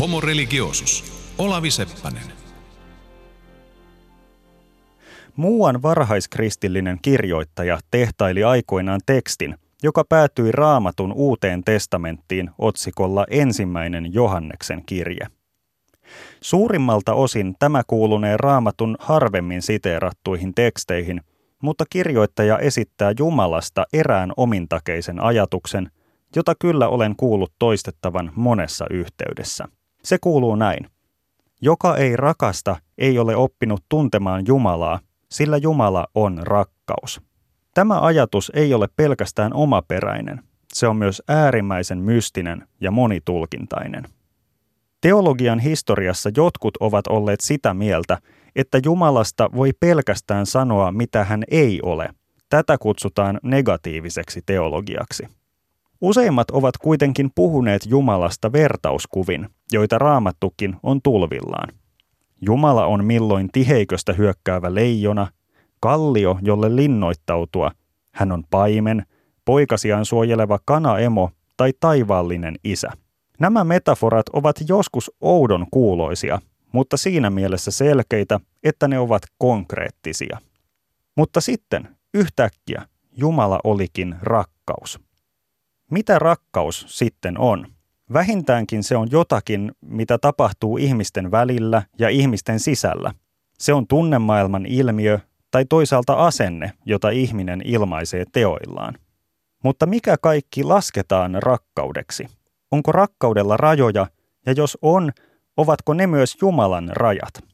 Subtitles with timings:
[0.00, 1.04] Homo religiosus.
[1.38, 2.22] Olavi Seppänen.
[5.36, 15.26] Muuan varhaiskristillinen kirjoittaja tehtaili aikoinaan tekstin, joka päätyi raamatun uuteen testamenttiin otsikolla ensimmäinen Johanneksen kirje.
[16.40, 21.20] Suurimmalta osin tämä kuulunee raamatun harvemmin siteerattuihin teksteihin,
[21.62, 25.90] mutta kirjoittaja esittää Jumalasta erään omintakeisen ajatuksen,
[26.36, 29.68] jota kyllä olen kuullut toistettavan monessa yhteydessä.
[30.08, 30.86] Se kuuluu näin.
[31.60, 35.00] Joka ei rakasta, ei ole oppinut tuntemaan Jumalaa,
[35.30, 37.20] sillä Jumala on rakkaus.
[37.74, 44.04] Tämä ajatus ei ole pelkästään omaperäinen, se on myös äärimmäisen mystinen ja monitulkintainen.
[45.00, 48.18] Teologian historiassa jotkut ovat olleet sitä mieltä,
[48.56, 52.08] että Jumalasta voi pelkästään sanoa, mitä hän ei ole.
[52.48, 55.37] Tätä kutsutaan negatiiviseksi teologiaksi.
[56.00, 61.68] Useimmat ovat kuitenkin puhuneet Jumalasta vertauskuvin, joita raamattukin on tulvillaan.
[62.40, 65.26] Jumala on milloin tiheiköstä hyökkäävä leijona,
[65.80, 67.70] kallio, jolle linnoittautua,
[68.14, 69.06] hän on paimen,
[69.44, 72.90] poikasiaan suojeleva kanaemo tai taivaallinen isä.
[73.40, 76.38] Nämä metaforat ovat joskus oudon kuuloisia,
[76.72, 80.38] mutta siinä mielessä selkeitä, että ne ovat konkreettisia.
[81.16, 82.82] Mutta sitten yhtäkkiä
[83.16, 85.07] Jumala olikin rakkaus.
[85.90, 87.66] Mitä rakkaus sitten on?
[88.12, 93.12] Vähintäänkin se on jotakin, mitä tapahtuu ihmisten välillä ja ihmisten sisällä.
[93.58, 95.18] Se on tunnemaailman ilmiö
[95.50, 98.94] tai toisaalta asenne, jota ihminen ilmaisee teoillaan.
[99.64, 102.26] Mutta mikä kaikki lasketaan rakkaudeksi?
[102.70, 104.06] Onko rakkaudella rajoja,
[104.46, 105.12] ja jos on,
[105.56, 107.44] ovatko ne myös Jumalan rajat?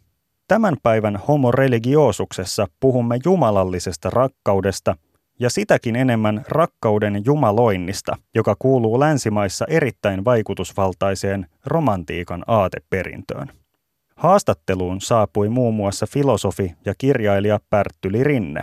[0.48, 4.96] Tämän päivän homo religioosuksessa puhumme jumalallisesta rakkaudesta–
[5.38, 13.48] ja sitäkin enemmän rakkauden jumaloinnista, joka kuuluu länsimaissa erittäin vaikutusvaltaiseen romantiikan aateperintöön.
[14.16, 18.62] Haastatteluun saapui muun muassa filosofi ja kirjailija Pärttyli Rinne.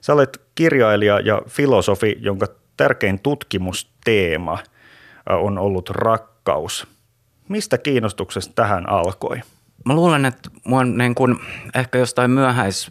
[0.00, 2.46] Sä olet kirjailija ja filosofi, jonka
[2.76, 4.58] tärkein tutkimusteema
[5.30, 6.86] on ollut rakkaus.
[7.48, 9.40] Mistä kiinnostuksesta tähän alkoi?
[9.84, 11.40] Mä luulen, että mua niin kun
[11.74, 12.90] ehkä jostain myöhäis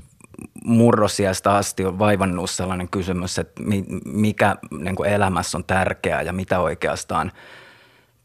[0.65, 3.61] murrosiasta asti on vaivannut sellainen kysymys, että
[4.05, 7.31] mikä niin kuin elämässä on tärkeää ja mitä oikeastaan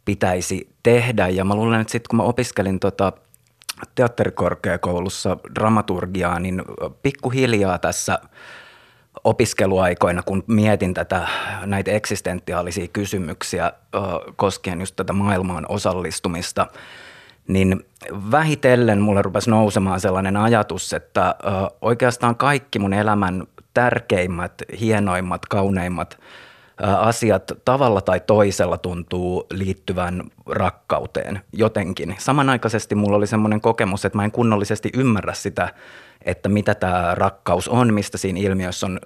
[0.04, 1.28] pitäisi tehdä.
[1.28, 3.12] Ja mä luulen, että sitten kun mä opiskelin tota
[3.94, 6.62] teatterikorkeakoulussa dramaturgiaa, niin
[7.02, 8.18] pikkuhiljaa tässä
[9.24, 11.28] opiskeluaikoina, kun mietin tätä,
[11.66, 13.72] näitä eksistentiaalisia kysymyksiä
[14.36, 16.66] koskien just tätä maailmaan osallistumista–
[17.48, 17.84] niin
[18.30, 21.34] vähitellen mulle rupesi nousemaan sellainen ajatus, että
[21.80, 23.44] oikeastaan kaikki mun elämän
[23.74, 26.18] tärkeimmät, hienoimmat, kauneimmat
[26.98, 32.14] asiat tavalla tai toisella tuntuu liittyvän rakkauteen jotenkin.
[32.18, 35.74] Samanaikaisesti mulla oli semmoinen kokemus, että mä en kunnollisesti ymmärrä sitä,
[36.24, 39.00] että mitä tämä rakkaus on, mistä siinä ilmiössä on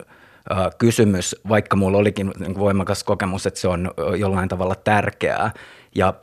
[0.79, 5.51] kysymys, vaikka mulla olikin voimakas kokemus, että se on jollain tavalla tärkeää.
[5.95, 6.15] Ja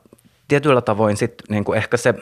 [0.54, 2.14] tietyllä tavoin sitten niin kuin ehkä se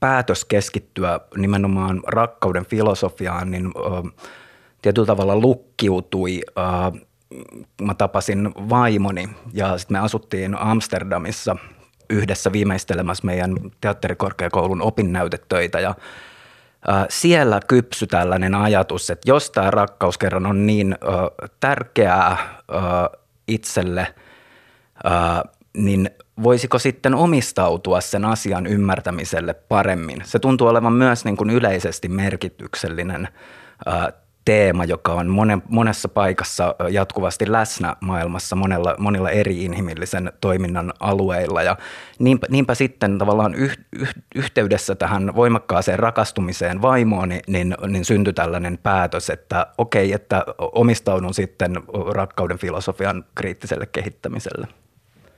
[0.00, 4.24] päätös keskittyä nimenomaan rakkauden filosofiaan, niin ö,
[4.82, 6.40] tietyllä tavalla lukkiutui.
[6.48, 6.62] Ö,
[7.82, 11.56] mä tapasin vaimoni ja sitten me asuttiin Amsterdamissa
[12.10, 15.94] yhdessä viimeistelemässä meidän teatterikorkeakoulun opinnäytetöitä ja
[17.08, 21.06] siellä kypsy tällainen ajatus, että jos tämä rakkaus kerran on niin ö,
[21.60, 22.36] tärkeää
[22.70, 24.14] ö, itselle,
[25.04, 26.10] ö, niin
[26.42, 30.22] voisiko sitten omistautua sen asian ymmärtämiselle paremmin.
[30.24, 33.28] Se tuntuu olevan myös niin kuin yleisesti merkityksellinen
[33.86, 34.12] ää,
[34.44, 41.62] teema, joka on monen, monessa paikassa jatkuvasti läsnä maailmassa monella, monilla eri inhimillisen toiminnan alueilla.
[41.62, 41.76] Ja
[42.18, 48.32] niinpä, niinpä sitten tavallaan yh, yh, yhteydessä tähän voimakkaaseen rakastumiseen vaimoon, niin, niin, niin syntyi
[48.32, 51.76] tällainen päätös, että okei, että omistaudun sitten
[52.14, 54.66] rakkauden filosofian kriittiselle kehittämiselle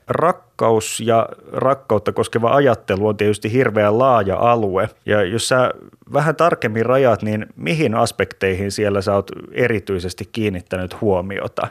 [0.09, 4.89] rakkaus ja rakkautta koskeva ajattelu on tietysti hirveän laaja alue.
[5.07, 5.71] Ja jos sä
[6.13, 11.69] vähän tarkemmin rajat, niin mihin aspekteihin siellä sä oot erityisesti kiinnittänyt huomiota?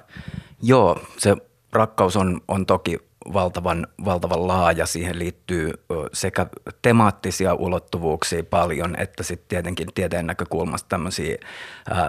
[0.61, 1.35] Joo, se
[1.73, 2.97] rakkaus on, on toki
[3.33, 4.85] valtavan, valtavan laaja.
[4.85, 5.73] Siihen liittyy
[6.13, 6.45] sekä
[6.81, 11.37] temaattisia ulottuvuuksia paljon, että sitten tietenkin tieteen näkökulmasta tämmöisiä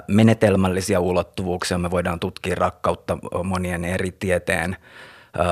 [0.08, 1.78] menetelmällisiä ulottuvuuksia.
[1.78, 4.76] Me voidaan tutkia rakkautta monien eri tieteen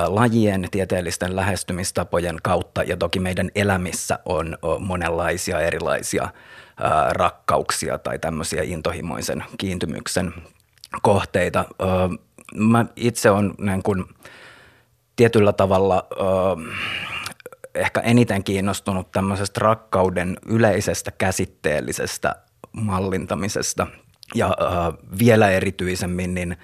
[0.07, 6.29] lajien, tieteellisten lähestymistapojen kautta ja toki meidän elämissä on monenlaisia erilaisia
[7.09, 10.33] rakkauksia tai tämmöisiä intohimoisen kiintymyksen
[11.01, 11.65] kohteita.
[12.55, 14.05] Mä itse on niin kuin
[15.15, 16.07] tietyllä tavalla
[17.75, 22.35] ehkä eniten kiinnostunut tämmöisestä rakkauden yleisestä käsitteellisestä
[22.71, 23.87] mallintamisesta.
[24.35, 24.57] Ja
[25.19, 26.57] vielä erityisemmin niin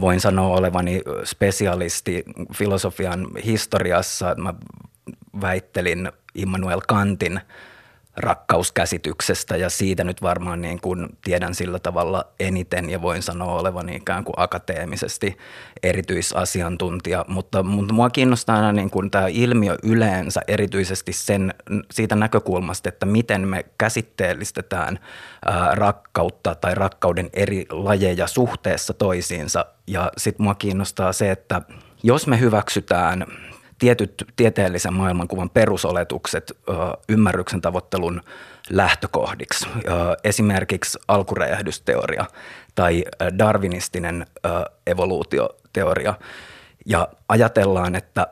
[0.00, 2.24] voin sanoa olevani spesialisti
[2.54, 4.34] filosofian historiassa.
[4.38, 4.54] Mä
[5.40, 7.40] väittelin Immanuel Kantin–
[8.16, 13.88] rakkauskäsityksestä ja siitä nyt varmaan niin kuin tiedän sillä tavalla eniten ja voin sanoa olevan
[13.88, 15.38] ikään kuin akateemisesti
[15.82, 21.54] erityisasiantuntija, mutta, mutta mua kiinnostaa aina niin kuin tämä ilmiö yleensä erityisesti sen,
[21.90, 24.98] siitä näkökulmasta, että miten me käsitteellistetään
[25.44, 29.66] ää, rakkautta tai rakkauden eri lajeja suhteessa toisiinsa.
[29.86, 31.62] Ja sitten mua kiinnostaa se, että
[32.02, 33.26] jos me hyväksytään
[33.78, 36.72] tietyt tieteellisen maailmankuvan perusoletukset ö,
[37.08, 38.20] ymmärryksen tavoittelun
[38.70, 39.66] lähtökohdiksi.
[39.76, 39.90] Ö,
[40.24, 42.24] esimerkiksi alkuräjähdysteoria
[42.74, 43.04] tai
[43.38, 44.48] darwinistinen ö,
[44.86, 46.14] evoluutioteoria.
[46.86, 48.26] Ja ajatellaan, että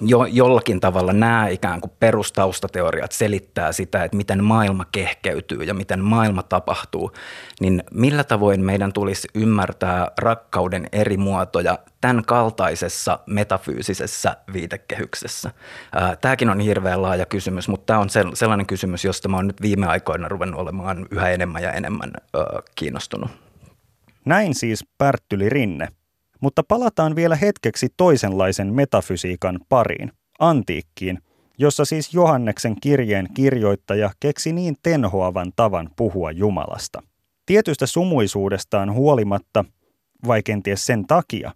[0.00, 6.00] jo, jollakin tavalla nämä ikään kuin perustaustateoriat selittää sitä, että miten maailma kehkeytyy ja miten
[6.00, 7.12] maailma tapahtuu,
[7.60, 15.50] niin millä tavoin meidän tulisi ymmärtää rakkauden eri muotoja tämän kaltaisessa metafyysisessä viitekehyksessä?
[16.20, 19.86] Tämäkin on hirveän laaja kysymys, mutta tämä on sellainen kysymys, josta mä oon nyt viime
[19.86, 22.12] aikoina ruvennut olemaan yhä enemmän ja enemmän
[22.74, 23.30] kiinnostunut.
[24.24, 25.88] Näin siis Pärttyli Rinne–
[26.44, 31.18] mutta palataan vielä hetkeksi toisenlaisen metafysiikan pariin, antiikkiin,
[31.58, 37.02] jossa siis Johanneksen kirjeen kirjoittaja keksi niin tenhoavan tavan puhua Jumalasta.
[37.46, 39.64] Tietystä sumuisuudestaan huolimatta,
[40.26, 41.52] vai kenties sen takia,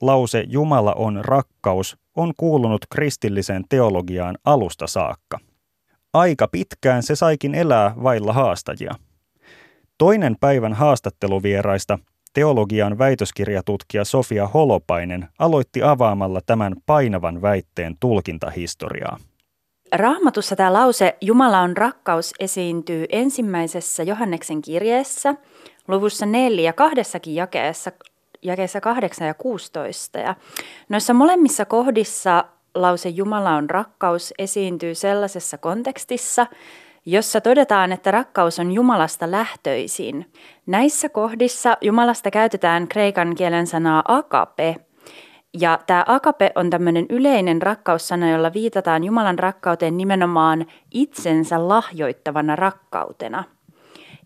[0.00, 5.38] lause Jumala on rakkaus on kuulunut kristilliseen teologiaan alusta saakka.
[6.12, 8.94] Aika pitkään se saikin elää vailla haastajia.
[9.98, 11.98] Toinen päivän haastatteluvieraista
[12.36, 19.18] teologian väitöskirjatutkija Sofia Holopainen aloitti avaamalla tämän painavan väitteen tulkintahistoriaa.
[19.92, 25.34] Raamatussa tämä lause Jumala on rakkaus esiintyy ensimmäisessä Johanneksen kirjeessä
[25.88, 27.92] luvussa 4 kahdessakin jakeessa,
[28.42, 30.18] jakeessa 8 ja 16.
[30.18, 30.34] Ja
[30.88, 32.44] noissa molemmissa kohdissa
[32.74, 36.46] lause Jumala on rakkaus esiintyy sellaisessa kontekstissa,
[37.06, 40.32] jossa todetaan, että rakkaus on Jumalasta lähtöisin.
[40.66, 44.76] Näissä kohdissa Jumalasta käytetään kreikan kielen sanaa akape.
[45.60, 53.44] Ja tämä akape on tämmöinen yleinen rakkaussana, jolla viitataan Jumalan rakkauteen nimenomaan itsensä lahjoittavana rakkautena.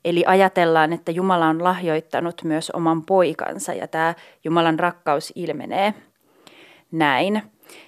[0.05, 5.94] Eli ajatellaan, että Jumala on lahjoittanut myös oman poikansa ja tämä Jumalan rakkaus ilmenee
[6.93, 7.43] näin.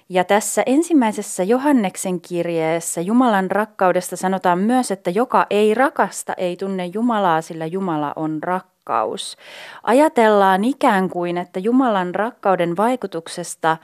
[0.09, 6.85] Ja tässä ensimmäisessä Johanneksen kirjeessä Jumalan rakkaudesta sanotaan myös, että joka ei rakasta, ei tunne
[6.85, 9.37] Jumalaa, sillä Jumala on rakkaus.
[9.83, 13.77] Ajatellaan ikään kuin, että Jumalan rakkauden vaikutuksesta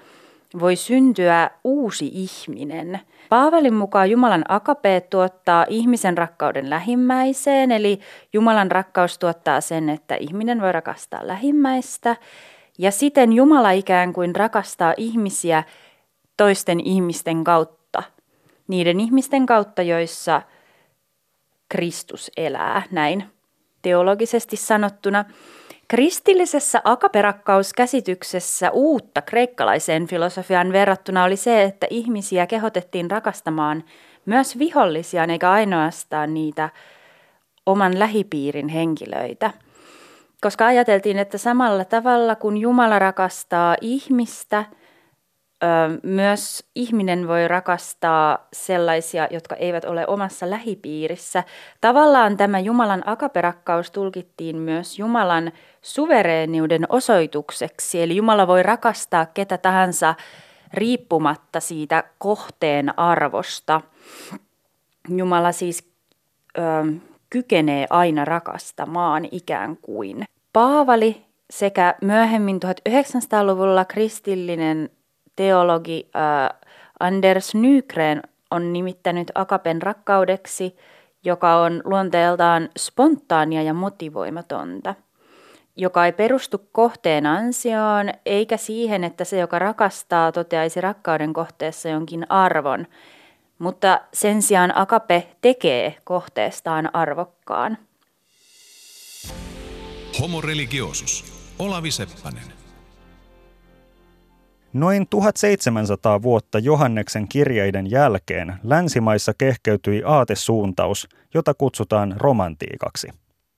[0.60, 3.00] voi syntyä uusi ihminen.
[3.30, 8.00] Paavalin mukaan Jumalan akapeet tuottaa ihmisen rakkauden lähimmäiseen, eli
[8.34, 12.16] Jumalan rakkaus tuottaa sen, että ihminen voi rakastaa lähimmäistä.
[12.78, 15.64] Ja siten Jumala ikään kuin rakastaa ihmisiä
[16.40, 18.04] toisten ihmisten kautta,
[18.68, 20.42] niiden ihmisten kautta, joissa
[21.70, 23.24] Kristus elää, näin
[23.82, 25.26] teologisesti sanottuna.
[25.88, 33.84] Kristillisessä akaperakkauskäsityksessä uutta kreikkalaiseen filosofiaan verrattuna oli se, että ihmisiä kehotettiin rakastamaan
[34.26, 36.70] myös vihollisiaan eikä ainoastaan niitä
[37.66, 39.52] oman lähipiirin henkilöitä.
[40.42, 44.66] Koska ajateltiin, että samalla tavalla kun Jumala rakastaa ihmistä–
[46.04, 51.44] myös ihminen voi rakastaa sellaisia, jotka eivät ole omassa lähipiirissä.
[51.82, 55.52] Tavallaan tämä Jumalan akaperakkaus tulkittiin myös Jumalan
[55.82, 58.02] suvereeniuden osoitukseksi.
[58.02, 60.16] Eli Jumala voi rakastaa ketä tahansa
[60.74, 63.82] riippumatta siitä kohteen arvosta.
[65.10, 65.90] Jumala siis
[66.58, 66.62] ö,
[67.30, 70.26] kykenee aina rakastamaan ikään kuin.
[70.54, 74.90] Paavali sekä myöhemmin 1900-luvulla kristillinen
[75.40, 76.60] teologi äh,
[77.00, 80.76] Anders Nygren on nimittänyt akapen rakkaudeksi,
[81.24, 84.96] joka on luonteeltaan spontaania ja motivoimatonta,
[85.76, 92.32] joka ei perustu kohteen ansioon eikä siihen, että se, joka rakastaa, toteaisi rakkauden kohteessa jonkin
[92.32, 92.88] arvon,
[93.60, 97.78] mutta sen sijaan akape tekee kohteestaan arvokkaan.
[100.22, 101.26] Homo religiosus.
[101.60, 102.59] Olavi Seppänen.
[104.74, 113.08] Noin 1700 vuotta Johanneksen kirjeiden jälkeen länsimaissa kehkeytyi aatesuuntaus, jota kutsutaan romantiikaksi.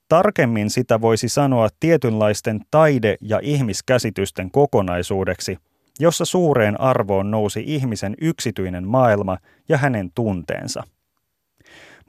[0.07, 5.57] Tarkemmin sitä voisi sanoa tietynlaisten taide- ja ihmiskäsitysten kokonaisuudeksi,
[5.99, 9.37] jossa suureen arvoon nousi ihmisen yksityinen maailma
[9.69, 10.83] ja hänen tunteensa.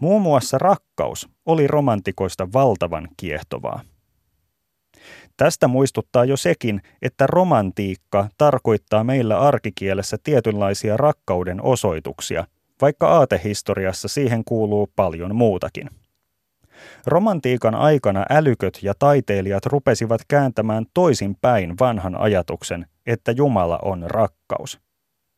[0.01, 3.81] Muun muassa rakkaus oli romantikoista valtavan kiehtovaa.
[5.43, 12.45] Tästä muistuttaa jo sekin, että romantiikka tarkoittaa meillä arkikielessä tietynlaisia rakkauden osoituksia,
[12.81, 15.91] vaikka aatehistoriassa siihen kuuluu paljon muutakin.
[17.07, 24.81] Romantiikan aikana älyköt ja taiteilijat rupesivat kääntämään toisin päin vanhan ajatuksen, että Jumala on rakkaus.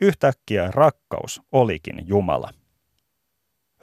[0.01, 2.51] Yhtäkkiä rakkaus olikin Jumala.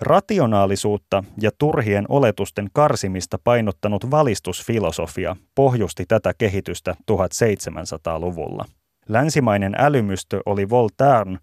[0.01, 8.65] Rationaalisuutta ja turhien oletusten karsimista painottanut valistusfilosofia pohjusti tätä kehitystä 1700-luvulla.
[9.09, 11.37] Länsimainen älymystö oli Voltaire,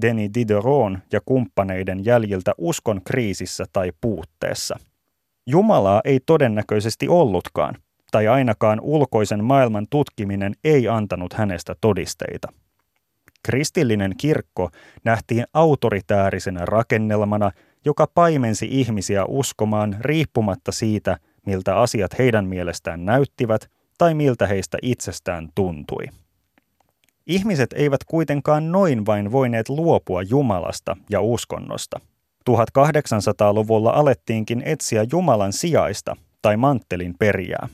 [0.00, 4.78] Denis Diderot ja kumppaneiden jäljiltä uskon kriisissä tai puutteessa.
[5.46, 7.74] Jumalaa ei todennäköisesti ollutkaan,
[8.10, 12.52] tai ainakaan ulkoisen maailman tutkiminen ei antanut hänestä todisteita.
[13.42, 14.70] Kristillinen kirkko
[15.04, 17.50] nähtiin autoritäärisenä rakennelmana,
[17.84, 25.48] joka paimensi ihmisiä uskomaan riippumatta siitä, miltä asiat heidän mielestään näyttivät tai miltä heistä itsestään
[25.54, 26.04] tuntui.
[27.26, 32.00] Ihmiset eivät kuitenkaan noin vain voineet luopua Jumalasta ja uskonnosta.
[32.50, 37.68] 1800-luvulla alettiinkin etsiä Jumalan sijaista tai manttelin perijää.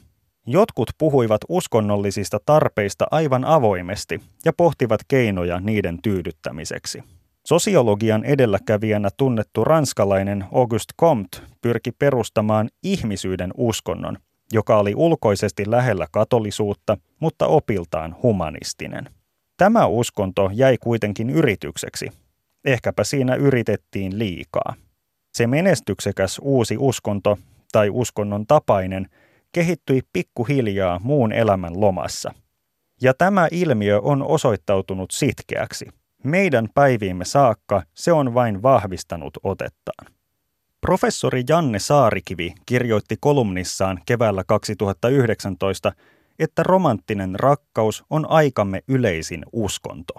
[0.46, 7.02] Jotkut puhuivat uskonnollisista tarpeista aivan avoimesti ja pohtivat keinoja niiden tyydyttämiseksi.
[7.50, 14.18] Sosiologian edelläkävijänä tunnettu ranskalainen Auguste Comte pyrki perustamaan ihmisyyden uskonnon,
[14.52, 19.04] joka oli ulkoisesti lähellä katolisuutta, mutta opiltaan humanistinen.
[19.56, 22.08] Tämä uskonto jäi kuitenkin yritykseksi.
[22.64, 24.74] Ehkäpä siinä yritettiin liikaa.
[25.32, 27.38] Se menestyksekäs uusi uskonto
[27.72, 29.08] tai uskonnon tapainen
[29.52, 32.34] kehittyi pikkuhiljaa muun elämän lomassa.
[33.02, 35.86] Ja tämä ilmiö on osoittautunut sitkeäksi–
[36.24, 40.12] meidän päiviimme saakka se on vain vahvistanut otettaan.
[40.80, 45.92] Professori Janne Saarikivi kirjoitti kolumnissaan keväällä 2019,
[46.38, 50.14] että romanttinen rakkaus on aikamme yleisin uskonto.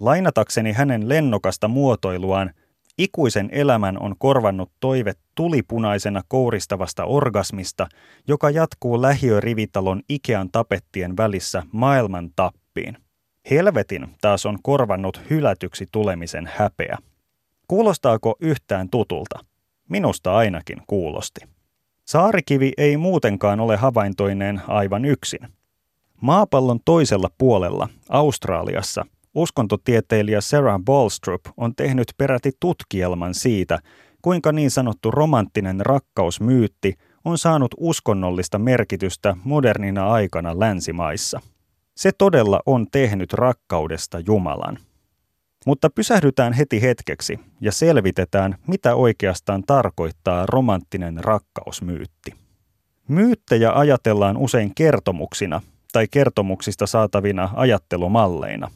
[0.00, 2.50] Lainatakseni hänen lennokasta muotoiluaan,
[2.98, 7.86] ikuisen elämän on korvannut toive tulipunaisena kouristavasta orgasmista,
[8.28, 12.96] joka jatkuu lähiörivitalon Ikean tapettien välissä maailman tappiin.
[13.50, 16.98] Helvetin taas on korvannut hylätyksi tulemisen häpeä.
[17.68, 19.38] Kuulostaako yhtään tutulta?
[19.88, 21.40] Minusta ainakin kuulosti.
[22.04, 25.40] Saarikivi ei muutenkaan ole havaintoineen aivan yksin.
[26.20, 33.78] Maapallon toisella puolella, Australiassa, uskontotieteilijä Sarah Ballstrup on tehnyt peräti tutkielman siitä,
[34.22, 36.94] kuinka niin sanottu romanttinen rakkausmyytti
[37.24, 41.40] on saanut uskonnollista merkitystä modernina aikana länsimaissa–
[41.96, 44.78] se todella on tehnyt rakkaudesta Jumalan.
[45.66, 52.34] Mutta pysähdytään heti hetkeksi ja selvitetään, mitä oikeastaan tarkoittaa romanttinen rakkausmyytti.
[53.08, 55.60] Myyttejä ajatellaan usein kertomuksina
[55.92, 58.70] tai kertomuksista saatavina ajattelumalleina.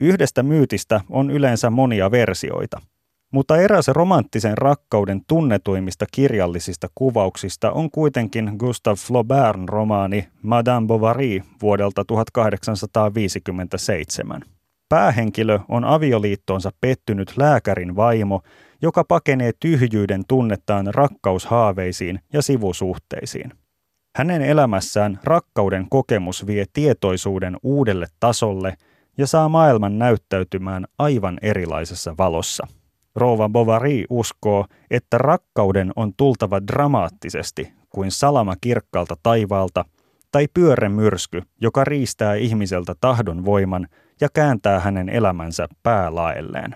[0.00, 2.80] Yhdestä myytistä on yleensä monia versioita–
[3.32, 12.04] mutta eräs romanttisen rakkauden tunnetuimmista kirjallisista kuvauksista on kuitenkin Gustave Flaubertin romaani Madame Bovary vuodelta
[12.04, 14.40] 1857.
[14.88, 18.42] Päähenkilö on avioliittoonsa pettynyt lääkärin vaimo,
[18.82, 23.52] joka pakenee tyhjyyden tunnettaan rakkaushaaveisiin ja sivusuhteisiin.
[24.16, 28.76] Hänen elämässään rakkauden kokemus vie tietoisuuden uudelle tasolle
[29.18, 32.66] ja saa maailman näyttäytymään aivan erilaisessa valossa.
[33.16, 39.84] Rouva Bovary uskoo, että rakkauden on tultava dramaattisesti kuin salama kirkkaalta taivaalta
[40.32, 43.88] tai pyörremyrsky, joka riistää ihmiseltä tahdon voiman
[44.20, 46.74] ja kääntää hänen elämänsä päälaelleen.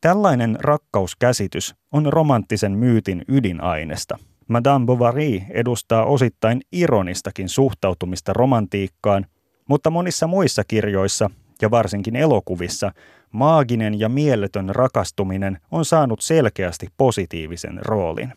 [0.00, 4.18] Tällainen rakkauskäsitys on romanttisen myytin ydinainesta.
[4.48, 9.26] Madame Bovary edustaa osittain ironistakin suhtautumista romantiikkaan,
[9.68, 11.30] mutta monissa muissa kirjoissa
[11.64, 12.92] ja varsinkin elokuvissa
[13.32, 18.32] maaginen ja mieletön rakastuminen on saanut selkeästi positiivisen roolin.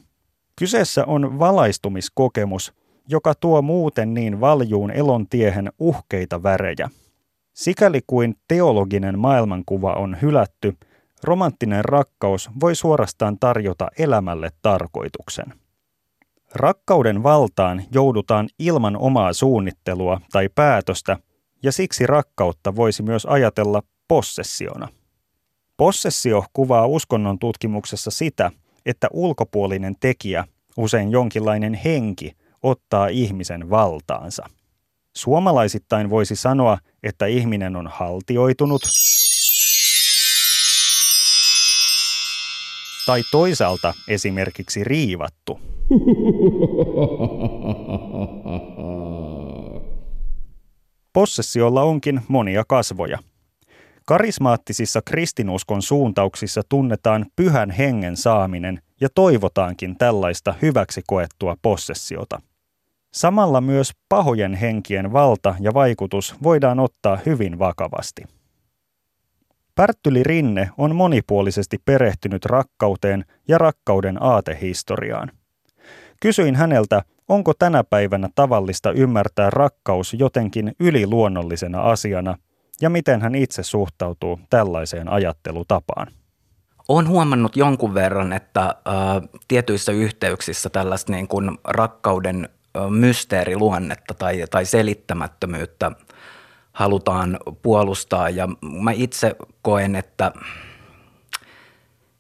[0.55, 2.74] Kyseessä on valaistumiskokemus,
[3.07, 6.89] joka tuo muuten niin valjuun elontiehen uhkeita värejä.
[7.53, 10.77] Sikäli kuin teologinen maailmankuva on hylätty,
[11.24, 15.53] romanttinen rakkaus voi suorastaan tarjota elämälle tarkoituksen.
[16.55, 21.17] Rakkauden valtaan joudutaan ilman omaa suunnittelua tai päätöstä,
[21.63, 24.87] ja siksi rakkautta voisi myös ajatella possessiona.
[25.77, 28.51] Possessio kuvaa uskonnon tutkimuksessa sitä,
[28.85, 30.47] että ulkopuolinen tekijä,
[30.77, 32.31] usein jonkinlainen henki,
[32.63, 34.49] ottaa ihmisen valtaansa.
[35.17, 38.81] Suomalaisittain voisi sanoa, että ihminen on haltioitunut.
[43.05, 45.59] Tai toisaalta esimerkiksi riivattu.
[51.17, 53.19] Possessiolla onkin monia kasvoja.
[54.05, 62.41] Karismaattisissa kristinuskon suuntauksissa tunnetaan pyhän hengen saaminen ja toivotaankin tällaista hyväksi koettua possessiota.
[63.13, 68.24] Samalla myös pahojen henkien valta ja vaikutus voidaan ottaa hyvin vakavasti.
[69.75, 75.31] Pärttyli Rinne on monipuolisesti perehtynyt rakkauteen ja rakkauden aatehistoriaan.
[76.21, 82.38] Kysyin häneltä, onko tänä päivänä tavallista ymmärtää rakkaus jotenkin yliluonnollisena asiana
[82.81, 86.07] ja miten hän itse suhtautuu tällaiseen ajattelutapaan.
[86.88, 88.74] Olen huomannut jonkun verran, että ä,
[89.48, 95.91] tietyissä yhteyksissä tällaista niin kuin rakkauden ä, mysteeriluonnetta tai, tai selittämättömyyttä
[96.74, 98.29] halutaan puolustaa.
[98.29, 98.48] Ja
[98.81, 100.31] mä itse koen, että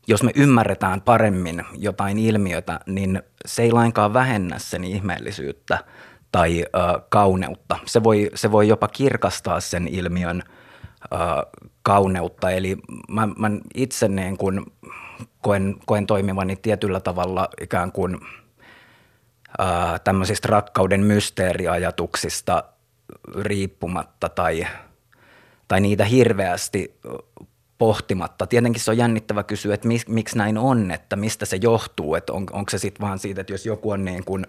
[0.07, 5.83] jos me ymmärretään paremmin jotain ilmiötä, niin se ei lainkaan vähennä sen ihmeellisyyttä
[6.31, 7.79] tai ö, kauneutta.
[7.85, 10.43] Se voi, se voi jopa kirkastaa sen ilmiön
[11.03, 11.17] ö,
[11.81, 12.51] kauneutta.
[12.51, 12.77] Eli
[13.09, 14.65] mä, mä itse niin kun
[15.41, 19.63] koen, koen toimivani tietyllä tavalla ikään kuin ö,
[20.03, 22.63] tämmöisistä rakkauden mysteeriajatuksista
[23.41, 24.67] riippumatta tai,
[25.67, 26.99] tai niitä hirveästi
[27.77, 28.47] pohtimatta.
[28.47, 32.33] Tietenkin se on jännittävä kysyä, että mik, miksi näin on, että mistä se johtuu, että
[32.33, 34.45] on, onko se sitten vaan siitä, että jos joku, on niin kuin,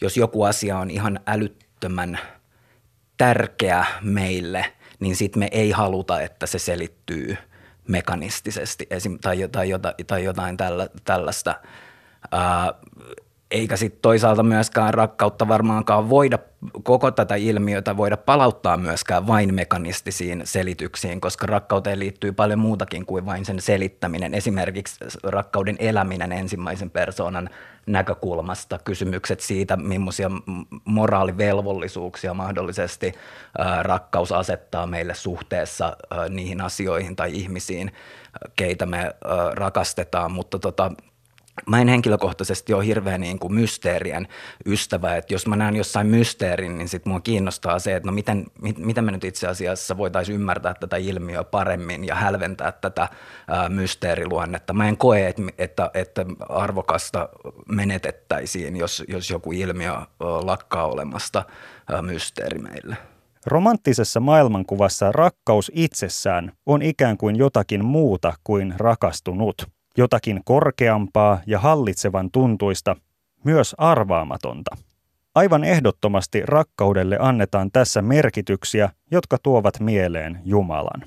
[0.00, 2.18] jos joku asia on ihan älyttömän
[3.16, 7.36] tärkeä meille, niin sitten me ei haluta, että se selittyy
[7.88, 11.54] mekanistisesti esim, tai, tai, jotain, tai jotain tällä, tällaista.
[12.32, 12.74] Ää,
[13.50, 16.38] eikä sitten toisaalta myöskään rakkautta varmaankaan voida,
[16.82, 23.26] koko tätä ilmiötä voida palauttaa myöskään vain mekanistisiin selityksiin, koska rakkauteen liittyy paljon muutakin kuin
[23.26, 24.34] vain sen selittäminen.
[24.34, 27.50] Esimerkiksi rakkauden eläminen ensimmäisen persoonan
[27.86, 30.30] näkökulmasta, kysymykset siitä, millaisia
[30.84, 33.12] moraalivelvollisuuksia mahdollisesti
[33.82, 35.96] rakkaus asettaa meille suhteessa
[36.28, 37.92] niihin asioihin tai ihmisiin,
[38.56, 39.14] keitä me
[39.54, 40.90] rakastetaan, mutta tota,
[41.66, 44.28] Mä en henkilökohtaisesti ole hirveän niin kuin mysteerien
[44.66, 48.46] ystävä, että jos mä näen jossain mysteerin, niin sit mua kiinnostaa se, että no miten,
[48.62, 53.08] mit, miten me nyt itse asiassa voitaisiin ymmärtää tätä ilmiöä paremmin ja hälventää tätä
[53.48, 54.72] ää, mysteeriluonnetta.
[54.72, 57.28] Mä en koe, että, että, että arvokasta
[57.68, 61.44] menetettäisiin, jos, jos joku ilmiö lakkaa olemasta
[61.92, 62.96] ää, mysteeri meille.
[63.46, 72.30] Romanttisessa maailmankuvassa rakkaus itsessään on ikään kuin jotakin muuta kuin rakastunut– jotakin korkeampaa ja hallitsevan
[72.30, 72.96] tuntuista,
[73.44, 74.76] myös arvaamatonta.
[75.34, 81.02] Aivan ehdottomasti rakkaudelle annetaan tässä merkityksiä, jotka tuovat mieleen Jumalan.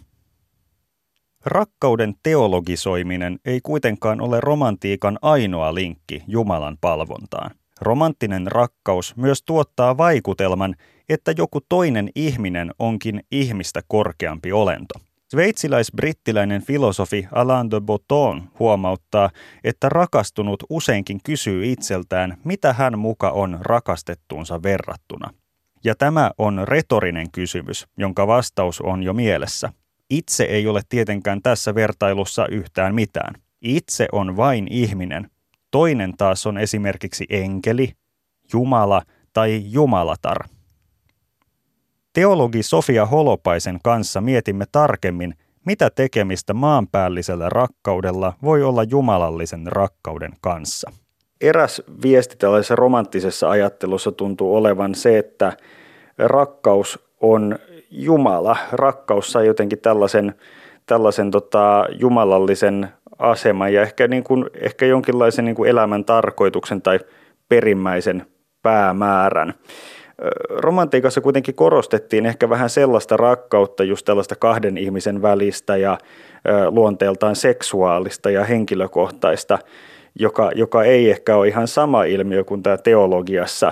[1.45, 7.51] Rakkauden teologisoiminen ei kuitenkaan ole romantiikan ainoa linkki Jumalan palvontaan.
[7.81, 10.75] Romanttinen rakkaus myös tuottaa vaikutelman,
[11.09, 14.99] että joku toinen ihminen onkin ihmistä korkeampi olento–
[15.33, 19.29] Sveitsiläis-brittiläinen filosofi Alain de Botton huomauttaa,
[19.63, 25.33] että rakastunut useinkin kysyy itseltään, mitä hän muka on rakastettuunsa verrattuna.
[25.83, 29.69] Ja tämä on retorinen kysymys, jonka vastaus on jo mielessä.
[30.09, 33.33] Itse ei ole tietenkään tässä vertailussa yhtään mitään.
[33.61, 35.29] Itse on vain ihminen.
[35.71, 37.91] Toinen taas on esimerkiksi enkeli,
[38.53, 39.01] Jumala
[39.33, 40.37] tai Jumalatar–
[42.13, 45.33] Teologi Sofia Holopaisen kanssa mietimme tarkemmin,
[45.65, 50.91] mitä tekemistä maanpäällisellä rakkaudella voi olla jumalallisen rakkauden kanssa.
[51.41, 55.53] Eräs viesti tällaisessa romanttisessa ajattelussa tuntuu olevan se, että
[56.17, 57.59] rakkaus on
[57.91, 58.57] Jumala.
[58.71, 60.35] Rakkaus saa jotenkin tällaisen,
[60.85, 66.99] tällaisen tota, jumalallisen aseman ja ehkä, niin kuin, ehkä jonkinlaisen niin kuin elämän tarkoituksen tai
[67.49, 68.25] perimmäisen
[68.61, 69.53] päämäärän
[70.49, 75.97] romantiikassa kuitenkin korostettiin ehkä vähän sellaista rakkautta, just tällaista kahden ihmisen välistä ja
[76.69, 79.59] luonteeltaan seksuaalista ja henkilökohtaista,
[80.19, 83.71] joka, joka ei ehkä ole ihan sama ilmiö kuin tämä teologiassa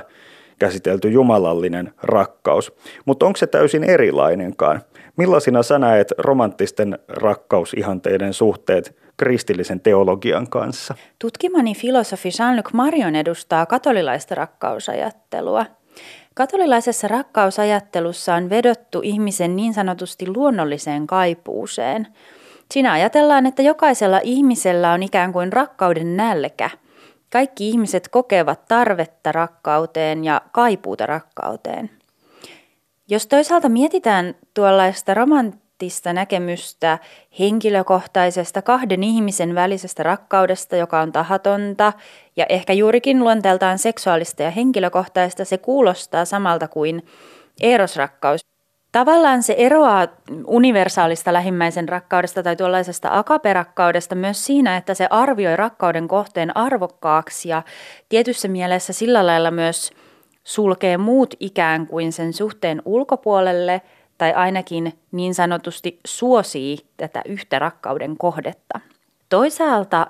[0.59, 2.73] käsitelty jumalallinen rakkaus.
[3.05, 4.81] Mutta onko se täysin erilainenkaan?
[5.17, 10.95] Millaisina sä näet romanttisten rakkausihanteiden suhteet kristillisen teologian kanssa?
[11.19, 15.65] Tutkimani filosofi Jean-Luc Marion edustaa katolilaista rakkausajattelua–
[16.33, 22.07] Katolilaisessa rakkausajattelussa on vedottu ihmisen niin sanotusti luonnolliseen kaipuuseen.
[22.71, 26.69] Siinä ajatellaan, että jokaisella ihmisellä on ikään kuin rakkauden nälkä.
[27.29, 31.89] Kaikki ihmiset kokevat tarvetta rakkauteen ja kaipuuta rakkauteen.
[33.09, 35.13] Jos toisaalta mietitään tuollaista
[35.81, 36.99] romanttista näkemystä
[37.39, 41.93] henkilökohtaisesta kahden ihmisen välisestä rakkaudesta, joka on tahatonta
[42.35, 47.03] ja ehkä juurikin luonteeltaan seksuaalista ja henkilökohtaista, se kuulostaa samalta kuin
[47.61, 48.41] erosrakkaus.
[48.91, 50.07] Tavallaan se eroaa
[50.45, 57.63] universaalista lähimmäisen rakkaudesta tai tuollaisesta akaperakkaudesta myös siinä, että se arvioi rakkauden kohteen arvokkaaksi ja
[58.09, 59.91] tietyssä mielessä sillä lailla myös
[60.43, 63.81] sulkee muut ikään kuin sen suhteen ulkopuolelle
[64.21, 68.79] tai ainakin niin sanotusti suosii tätä yhtä rakkauden kohdetta.
[69.29, 70.07] Toisaalta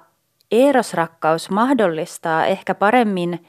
[0.51, 3.45] erosrakkaus mahdollistaa ehkä paremmin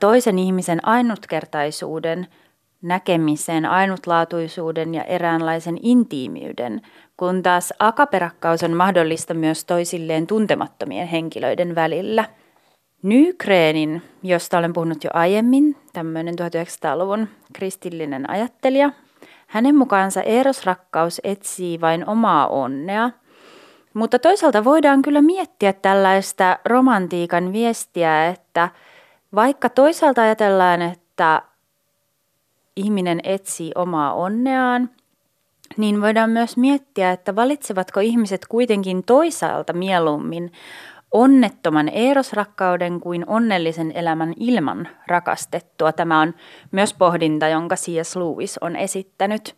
[0.00, 2.26] toisen ihmisen ainutkertaisuuden–
[2.82, 6.82] näkemisen, ainutlaatuisuuden ja eräänlaisen intiimiyden,
[7.16, 12.24] kun taas akaperakkaus on mahdollista myös toisilleen tuntemattomien henkilöiden välillä.
[13.02, 18.90] Nykreenin, josta olen puhunut jo aiemmin, tämmöinen 1900-luvun kristillinen ajattelija,
[19.50, 23.10] hänen mukaansa erosrakkaus etsii vain omaa onnea,
[23.94, 28.68] mutta toisaalta voidaan kyllä miettiä tällaista romantiikan viestiä, että
[29.34, 31.42] vaikka toisaalta ajatellaan, että
[32.76, 34.90] ihminen etsii omaa onneaan,
[35.76, 40.52] niin voidaan myös miettiä, että valitsevatko ihmiset kuitenkin toisaalta mieluummin
[41.12, 45.92] onnettoman erosrakkauden kuin onnellisen elämän ilman rakastettua.
[45.92, 46.34] Tämä on
[46.72, 48.16] myös pohdinta, jonka C.S.
[48.16, 49.56] Lewis on esittänyt.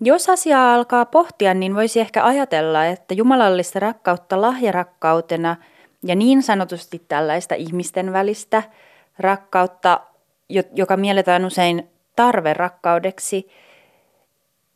[0.00, 5.56] Jos asiaa alkaa pohtia, niin voisi ehkä ajatella, että jumalallista rakkautta lahjarakkautena
[6.02, 8.62] ja niin sanotusti tällaista ihmisten välistä
[9.18, 10.00] rakkautta,
[10.74, 13.48] joka mielletään usein tarverakkaudeksi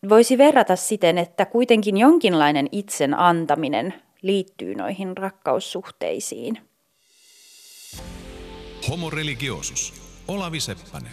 [0.08, 6.58] voisi verrata siten, että kuitenkin jonkinlainen itsen antaminen liittyy noihin rakkaussuhteisiin.
[8.88, 9.92] Homo religiosus.
[10.28, 11.12] Olavi Seppänen.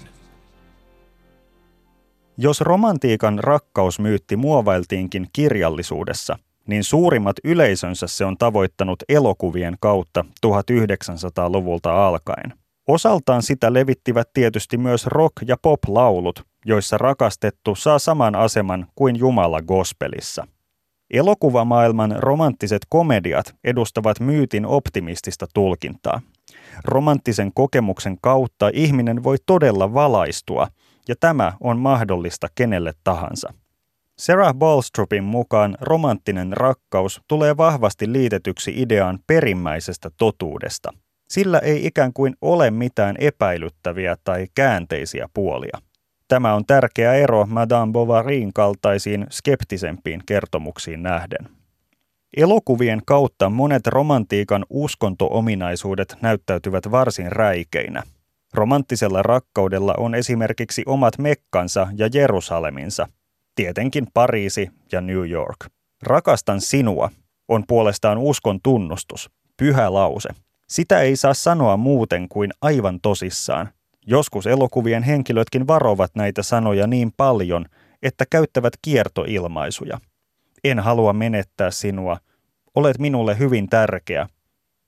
[2.38, 12.54] Jos romantiikan rakkausmyytti muovailtiinkin kirjallisuudessa, niin suurimmat yleisönsä se on tavoittanut elokuvien kautta 1900-luvulta alkaen.
[12.88, 19.62] Osaltaan sitä levittivät tietysti myös rock- ja pop-laulut, joissa rakastettu saa saman aseman kuin Jumala
[19.62, 20.48] gospelissa.
[21.14, 26.22] Elokuvamaailman romanttiset komediat edustavat myytin optimistista tulkintaa.
[26.86, 30.68] Romanttisen kokemuksen kautta ihminen voi todella valaistua,
[31.08, 33.54] ja tämä on mahdollista kenelle tahansa.
[34.20, 40.94] Sarah Ballstrupin mukaan romanttinen rakkaus tulee vahvasti liitetyksi ideaan perimmäisestä totuudesta–
[41.32, 45.78] sillä ei ikään kuin ole mitään epäilyttäviä tai käänteisiä puolia.
[46.32, 51.50] Tämä on tärkeä ero Madame Bovaryin kaltaisiin skeptisempiin kertomuksiin nähden.
[52.38, 58.04] Elokuvien kautta monet romantiikan uskontoominaisuudet näyttäytyvät varsin räikeinä.
[58.54, 63.08] Romanttisella rakkaudella on esimerkiksi omat Mekkansa ja Jerusaleminsa,
[63.56, 65.58] tietenkin Pariisi ja New York.
[66.04, 67.10] Rakastan sinua
[67.48, 70.30] on puolestaan uskon tunnustus, pyhä lause–
[70.72, 73.70] sitä ei saa sanoa muuten kuin aivan tosissaan.
[74.08, 77.66] Joskus elokuvien henkilötkin varovat näitä sanoja niin paljon,
[78.02, 80.00] että käyttävät kiertoilmaisuja.
[80.64, 82.18] En halua menettää sinua.
[82.76, 84.28] Olet minulle hyvin tärkeä.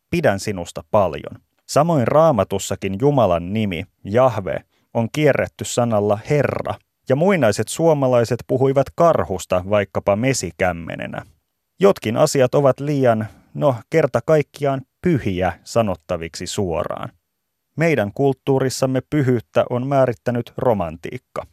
[0.09, 1.41] Pidän sinusta paljon.
[1.67, 6.75] Samoin raamatussakin Jumalan nimi, Jahve, on kierretty sanalla Herra,
[7.09, 11.25] ja muinaiset suomalaiset puhuivat karhusta vaikkapa mesikämmenenä.
[11.79, 17.09] Jotkin asiat ovat liian, no kerta kaikkiaan pyhiä sanottaviksi suoraan.
[17.75, 21.43] Meidän kulttuurissamme pyhyyttä on määrittänyt romantiikka.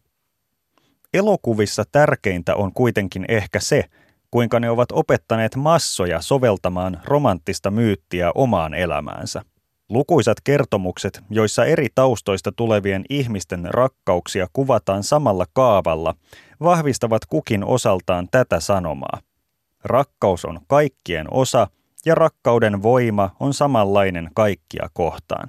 [1.15, 3.85] Elokuvissa tärkeintä on kuitenkin ehkä se,
[4.31, 9.43] kuinka ne ovat opettaneet massoja soveltamaan romanttista myyttiä omaan elämäänsä.
[9.89, 16.15] Lukuisat kertomukset, joissa eri taustoista tulevien ihmisten rakkauksia kuvataan samalla kaavalla,
[16.61, 19.21] vahvistavat kukin osaltaan tätä sanomaa.
[19.85, 21.67] Rakkaus on kaikkien osa–
[22.07, 25.49] ja rakkauden voima on samanlainen kaikkia kohtaan.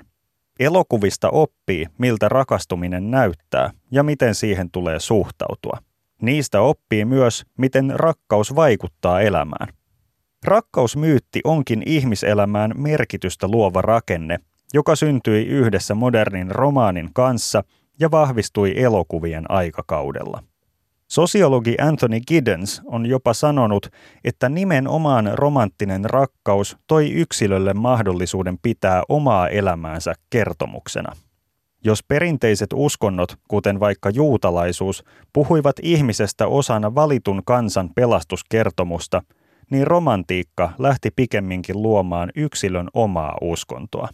[0.61, 5.77] Elokuvista oppii, miltä rakastuminen näyttää ja miten siihen tulee suhtautua.
[6.21, 9.67] Niistä oppii myös, miten rakkaus vaikuttaa elämään.
[10.45, 14.37] Rakkausmyytti onkin ihmiselämään merkitystä luova rakenne,
[14.73, 17.63] joka syntyi yhdessä modernin romaanin kanssa
[17.99, 20.43] ja vahvistui elokuvien aikakaudella.
[21.11, 23.87] Sosiologi Anthony Giddens on jopa sanonut,
[24.23, 31.15] että nimenomaan romanttinen rakkaus toi yksilölle mahdollisuuden pitää omaa elämäänsä kertomuksena.
[31.83, 39.21] Jos perinteiset uskonnot, kuten vaikka juutalaisuus, puhuivat ihmisestä osana valitun kansan pelastuskertomusta,
[39.71, 44.09] niin romantiikka lähti pikemminkin luomaan yksilön omaa uskontoa.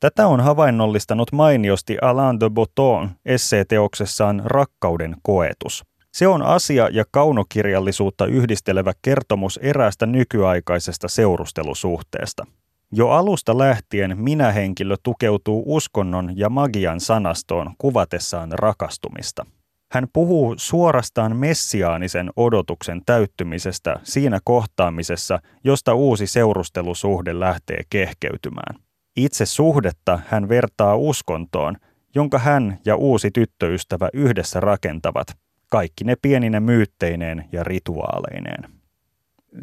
[0.00, 5.87] Tätä on havainnollistanut mainiosti Alain de Botton esseeteoksessaan Rakkauden koetus.
[6.12, 12.46] Se on asia- ja kaunokirjallisuutta yhdistelevä kertomus eräästä nykyaikaisesta seurustelusuhteesta.
[12.92, 19.46] Jo alusta lähtien minä-henkilö tukeutuu uskonnon ja magian sanastoon kuvatessaan rakastumista.
[19.92, 28.80] Hän puhuu suorastaan messiaanisen odotuksen täyttymisestä siinä kohtaamisessa, josta uusi seurustelusuhde lähtee kehkeytymään.
[29.16, 31.76] Itse suhdetta hän vertaa uskontoon,
[32.14, 35.26] jonka hän ja uusi tyttöystävä yhdessä rakentavat,
[35.70, 38.64] kaikki ne pienine myytteineen ja rituaaleineen.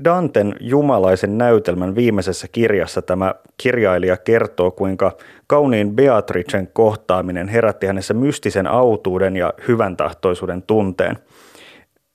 [0.04, 8.68] Danten jumalaisen näytelmän viimeisessä kirjassa tämä kirjailija kertoo, kuinka kauniin Beatricen kohtaaminen herätti hänessä mystisen
[8.68, 11.18] autuuden ja hyvän tahtoisuuden tunteen.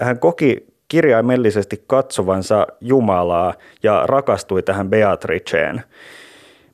[0.01, 5.83] Hän koki kirjaimellisesti katsovansa Jumalaa ja rakastui tähän Beatriceen.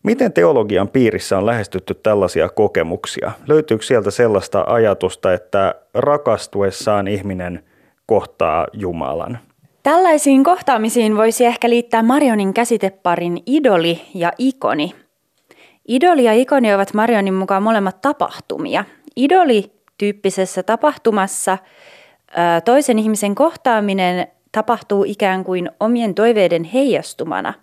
[0.06, 3.32] Miten teologian piirissä on lähestytty tällaisia kokemuksia?
[3.46, 7.64] Löytyykö sieltä sellaista ajatusta, että rakastuessaan ihminen
[8.06, 9.38] kohtaa Jumalan?
[9.82, 14.94] Tällaisiin kohtaamisiin voisi ehkä liittää Marionin käsiteparin idoli ja ikoni.
[15.88, 18.84] Idoli ja ikoni ovat Marionin mukaan molemmat tapahtumia.
[19.16, 21.58] Idoli-tyyppisessä tapahtumassa
[22.64, 27.54] toisen ihmisen kohtaaminen tapahtuu ikään kuin omien toiveiden heijastumana.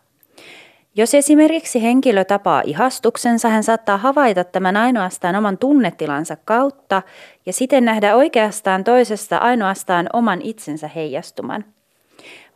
[0.96, 7.02] Jos esimerkiksi henkilö tapaa ihastuksensa, hän saattaa havaita tämän ainoastaan oman tunnetilansa kautta
[7.46, 11.66] ja siten nähdä oikeastaan toisesta ainoastaan oman itsensä heijastuman.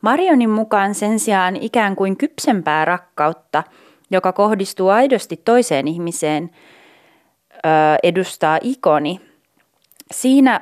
[0.01, 3.63] Marionin mukaan sen sijaan ikään kuin kypsempää rakkautta,
[4.11, 6.49] joka kohdistuu aidosti toiseen ihmiseen,
[8.03, 9.21] edustaa ikoni.
[10.11, 10.61] Siinä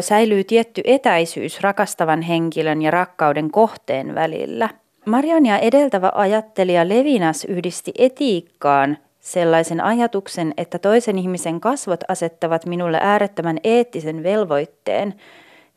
[0.00, 4.68] säilyy tietty etäisyys rakastavan henkilön ja rakkauden kohteen välillä.
[5.06, 13.58] Marionia edeltävä ajattelija Levinas yhdisti etiikkaan sellaisen ajatuksen, että toisen ihmisen kasvot asettavat minulle äärettömän
[13.64, 15.14] eettisen velvoitteen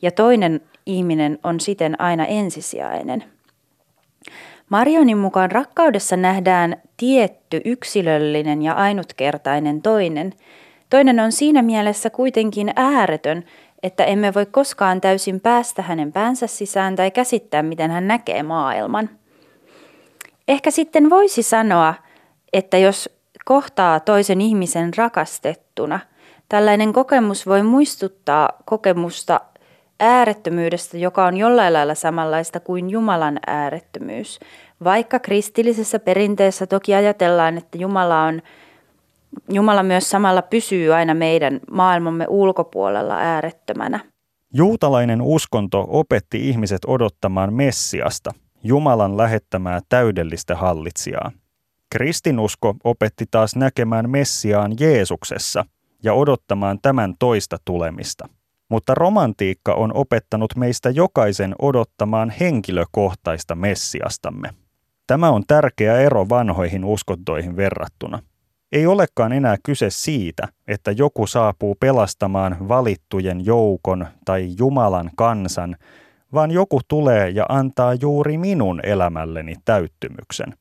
[0.01, 3.23] ja toinen ihminen on siten aina ensisijainen.
[4.69, 10.33] Marionin mukaan rakkaudessa nähdään tietty yksilöllinen ja ainutkertainen toinen.
[10.89, 13.43] Toinen on siinä mielessä kuitenkin ääretön,
[13.85, 19.09] että emme voi koskaan täysin päästä hänen päänsä sisään tai käsittää, miten hän näkee maailman.
[20.47, 21.93] Ehkä sitten voisi sanoa,
[22.53, 23.09] että jos
[23.45, 25.99] kohtaa toisen ihmisen rakastettuna,
[26.49, 29.41] tällainen kokemus voi muistuttaa kokemusta
[29.99, 34.39] äärettömyydestä, joka on jollain lailla samanlaista kuin Jumalan äärettömyys.
[34.83, 38.41] Vaikka kristillisessä perinteessä toki ajatellaan, että Jumala on
[39.49, 43.99] Jumala myös samalla pysyy aina meidän maailmamme ulkopuolella äärettömänä.
[44.53, 48.31] Juutalainen uskonto opetti ihmiset odottamaan Messiasta,
[48.63, 51.31] Jumalan lähettämää täydellistä hallitsijaa.
[51.89, 55.65] Kristinusko opetti taas näkemään Messiaan Jeesuksessa
[56.03, 58.27] ja odottamaan tämän toista tulemista
[58.69, 64.49] mutta romantiikka on opettanut meistä jokaisen odottamaan henkilökohtaista Messiastamme.
[65.07, 68.19] Tämä on tärkeä ero vanhoihin uskontoihin verrattuna.
[68.75, 75.75] Ei olekaan enää kyse siitä, että joku saapuu pelastamaan valittujen joukon tai Jumalan kansan,
[76.33, 80.53] vaan joku tulee ja antaa juuri minun elämälleni täyttymyksen.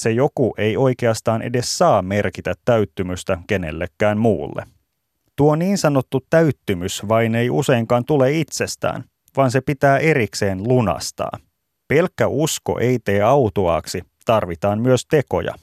[0.00, 4.62] Se joku ei oikeastaan edes saa merkitä täyttymystä kenellekään muulle.
[5.36, 9.04] Tuo niin sanottu täyttymys vain ei useinkaan tule itsestään,
[9.36, 11.38] vaan se pitää erikseen lunastaa.
[11.88, 15.54] Pelkkä usko ei tee autuaaksi, tarvitaan myös tekoja.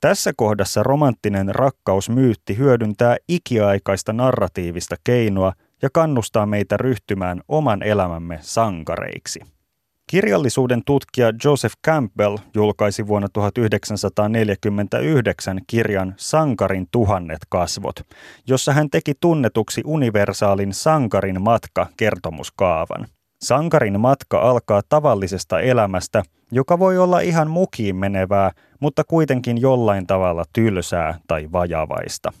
[0.00, 9.40] Tässä kohdassa romanttinen rakkausmyytti hyödyntää ikiaikaista narratiivista keinoa ja kannustaa meitä ryhtymään oman elämämme sankareiksi.
[10.10, 18.00] Kirjallisuuden tutkija Joseph Campbell julkaisi vuonna 1949 kirjan Sankarin tuhannet kasvot,
[18.46, 23.06] jossa hän teki tunnetuksi universaalin Sankarin matka kertomuskaavan.
[23.46, 30.44] Sankarin matka alkaa tavallisesta elämästä, joka voi olla ihan mukiin menevää, mutta kuitenkin jollain tavalla
[30.52, 32.32] tylsää tai vajavaista.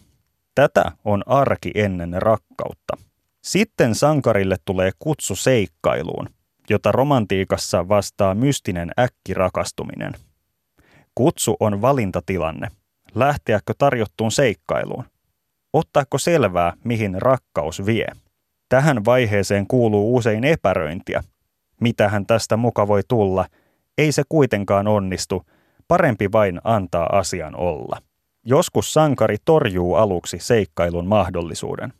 [0.54, 2.96] Tätä on arki ennen rakkautta.
[3.44, 6.28] Sitten sankarille tulee kutsu seikkailuun,
[6.70, 10.12] jota romantiikassa vastaa mystinen äkkirakastuminen.
[11.14, 12.68] Kutsu on valintatilanne.
[13.14, 15.04] Lähteäkö tarjottuun seikkailuun?
[15.72, 18.06] Ottaako selvää, mihin rakkaus vie?
[18.68, 21.22] Tähän vaiheeseen kuuluu usein epäröintiä.
[21.80, 23.46] Mitähän tästä muka voi tulla?
[23.98, 25.42] Ei se kuitenkaan onnistu.
[25.88, 27.98] Parempi vain antaa asian olla.
[28.44, 31.92] Joskus sankari torjuu aluksi seikkailun mahdollisuuden.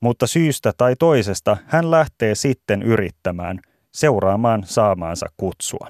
[0.00, 3.60] Mutta syystä tai toisesta hän lähtee sitten yrittämään,
[3.92, 5.88] seuraamaan saamaansa kutsua.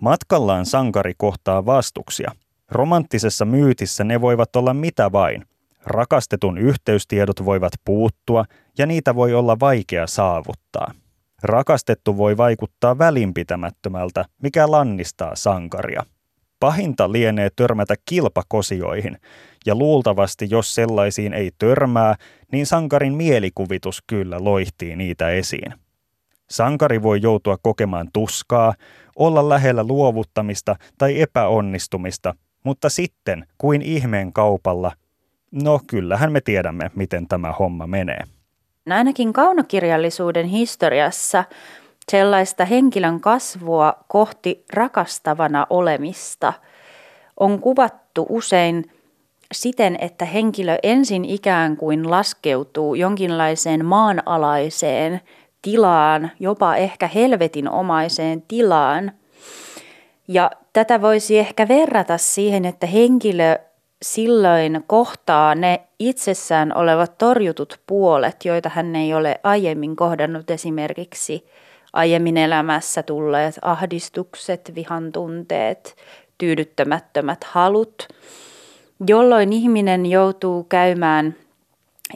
[0.00, 2.32] Matkallaan sankari kohtaa vastuksia.
[2.70, 5.46] Romanttisessa myytissä ne voivat olla mitä vain.
[5.86, 8.44] Rakastetun yhteystiedot voivat puuttua
[8.78, 10.92] ja niitä voi olla vaikea saavuttaa.
[11.42, 16.02] Rakastettu voi vaikuttaa välinpitämättömältä, mikä lannistaa sankaria.
[16.60, 19.18] Pahinta lienee törmätä kilpakosioihin,
[19.66, 22.14] ja luultavasti jos sellaisiin ei törmää,
[22.52, 25.74] niin sankarin mielikuvitus kyllä loihtii niitä esiin.
[26.50, 28.74] Sankari voi joutua kokemaan tuskaa,
[29.16, 34.92] olla lähellä luovuttamista tai epäonnistumista, mutta sitten, kuin ihmeen kaupalla,
[35.64, 38.22] no kyllähän me tiedämme, miten tämä homma menee.
[38.90, 41.44] Ainakin kaunokirjallisuuden historiassa
[42.10, 46.52] sellaista henkilön kasvua kohti rakastavana olemista
[47.40, 48.90] on kuvattu usein
[49.52, 55.20] siten, että henkilö ensin ikään kuin laskeutuu jonkinlaiseen maanalaiseen
[55.62, 59.12] tilaan, jopa ehkä helvetinomaiseen tilaan.
[60.28, 63.58] Ja tätä voisi ehkä verrata siihen, että henkilö
[64.02, 71.46] silloin kohtaa ne itsessään olevat torjutut puolet, joita hän ei ole aiemmin kohdannut esimerkiksi
[71.92, 75.96] aiemmin elämässä tulleet ahdistukset, vihan tunteet,
[76.38, 78.08] tyydyttämättömät halut,
[79.06, 81.34] jolloin ihminen joutuu käymään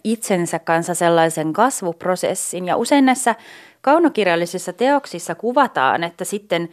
[0.05, 2.66] itsensä kanssa sellaisen kasvuprosessin.
[2.66, 3.35] Ja usein näissä
[3.81, 6.69] kaunokirjallisissa teoksissa kuvataan, että sitten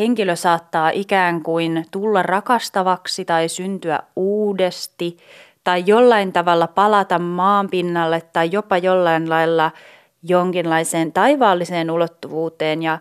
[0.00, 5.16] henkilö saattaa ikään kuin tulla rakastavaksi tai syntyä uudesti
[5.64, 9.70] tai jollain tavalla palata maanpinnalle tai jopa jollain lailla
[10.22, 12.98] jonkinlaiseen taivaalliseen ulottuvuuteen ja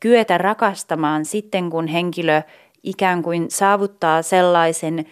[0.00, 2.42] kyetä rakastamaan sitten, kun henkilö
[2.82, 5.06] ikään kuin saavuttaa sellaisen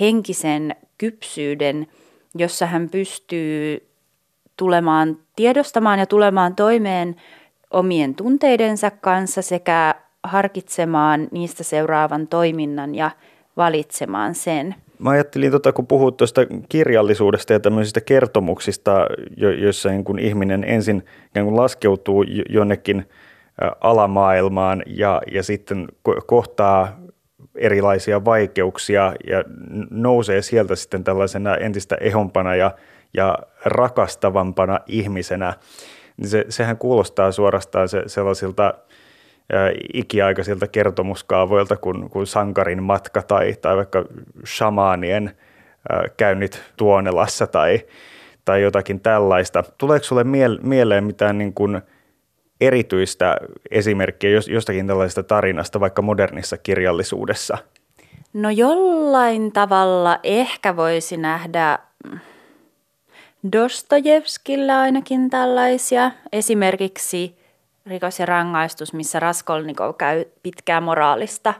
[0.00, 1.86] henkisen kypsyyden,
[2.34, 3.88] jossa hän pystyy
[4.56, 7.16] tulemaan, tiedostamaan ja tulemaan toimeen
[7.70, 9.94] omien tunteidensa kanssa sekä
[10.28, 13.10] harkitsemaan niistä seuraavan toiminnan ja
[13.56, 14.74] valitsemaan sen.
[14.98, 20.64] Mä ajattelin, tota, kun puhut tuosta kirjallisuudesta ja tämmöisistä kertomuksista, jo, joissa niin kun ihminen
[20.64, 23.08] ensin ikään kuin laskeutuu jonnekin
[23.80, 25.88] alamaailmaan ja, ja sitten
[26.26, 27.00] kohtaa
[27.54, 29.44] erilaisia vaikeuksia ja
[29.90, 32.70] nousee sieltä sitten tällaisena entistä ehompana ja,
[33.14, 35.54] ja rakastavampana ihmisenä,
[36.16, 38.74] niin se, sehän kuulostaa suorastaan se, sellaisilta–
[39.94, 44.04] ikiaikaisilta kertomuskaavoilta kuin, kuin Sankarin matka tai, tai vaikka
[44.46, 45.36] shamaanien
[46.16, 47.80] käynnit Tuonelassa tai,
[48.44, 49.64] tai jotakin tällaista.
[49.78, 50.24] Tuleeko sinulle
[50.62, 51.82] mieleen mitään niin kuin
[52.60, 53.36] erityistä
[53.70, 57.58] esimerkkiä jostakin tällaisesta tarinasta vaikka modernissa kirjallisuudessa?
[58.32, 61.78] No jollain tavalla ehkä voisi nähdä
[63.52, 66.10] Dostojevskilla ainakin tällaisia.
[66.32, 67.37] Esimerkiksi
[67.88, 71.54] rikos ja rangaistus, missä Raskolnikov käy pitkää moraalista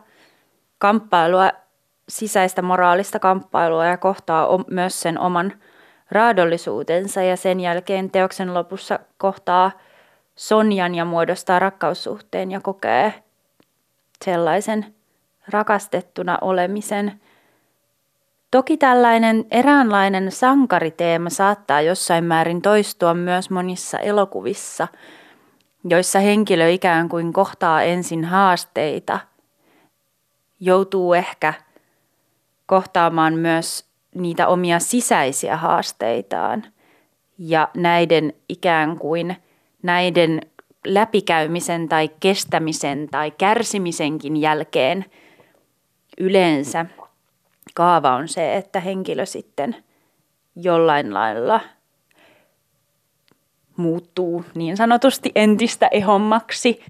[0.78, 1.50] kamppailua,
[2.08, 5.52] sisäistä moraalista kamppailua ja kohtaa myös sen oman
[6.10, 9.70] raadollisuutensa ja sen jälkeen teoksen lopussa kohtaa
[10.36, 13.14] Sonjan ja muodostaa rakkaussuhteen ja kokee
[14.24, 14.94] sellaisen
[15.48, 17.20] rakastettuna olemisen.
[18.50, 24.88] Toki tällainen eräänlainen sankariteema saattaa jossain määrin toistua myös monissa elokuvissa–
[25.90, 29.20] joissa henkilö ikään kuin kohtaa ensin haasteita,
[30.60, 31.54] joutuu ehkä
[32.66, 36.64] kohtaamaan myös niitä omia sisäisiä haasteitaan
[37.38, 39.36] ja näiden ikään kuin
[39.82, 40.40] näiden
[40.86, 45.04] läpikäymisen tai kestämisen tai kärsimisenkin jälkeen
[46.18, 46.86] yleensä
[47.74, 49.76] kaava on se, että henkilö sitten
[50.56, 51.60] jollain lailla–
[53.78, 56.84] muuttuu niin sanotusti entistä ehommaksi.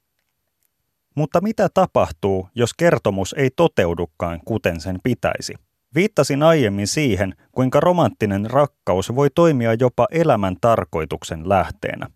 [1.15, 5.55] Mutta mitä tapahtuu, jos kertomus ei toteudukaan kuten sen pitäisi?
[5.95, 12.07] Viittasin aiemmin siihen, kuinka romanttinen rakkaus voi toimia jopa elämän tarkoituksen lähteenä.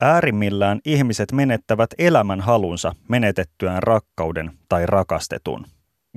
[0.00, 5.66] Äärimmillään ihmiset menettävät elämän halunsa menetettyään rakkauden tai rakastetun.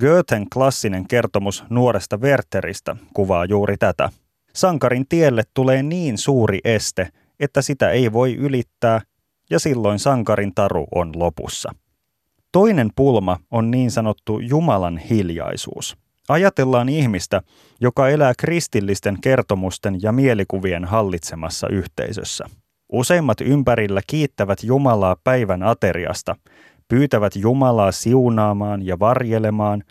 [0.01, 4.09] Goethen klassinen kertomus nuoresta Werteristä kuvaa juuri tätä.
[4.53, 7.07] Sankarin tielle tulee niin suuri este,
[7.39, 9.01] että sitä ei voi ylittää
[9.49, 11.71] ja silloin sankarin taru on lopussa.
[12.51, 15.97] Toinen pulma on niin sanottu Jumalan hiljaisuus.
[16.29, 17.41] Ajatellaan ihmistä,
[17.81, 22.45] joka elää kristillisten kertomusten ja mielikuvien hallitsemassa yhteisössä.
[22.91, 26.35] Useimmat ympärillä kiittävät Jumalaa päivän ateriasta,
[26.87, 29.83] pyytävät Jumalaa siunaamaan ja varjelemaan.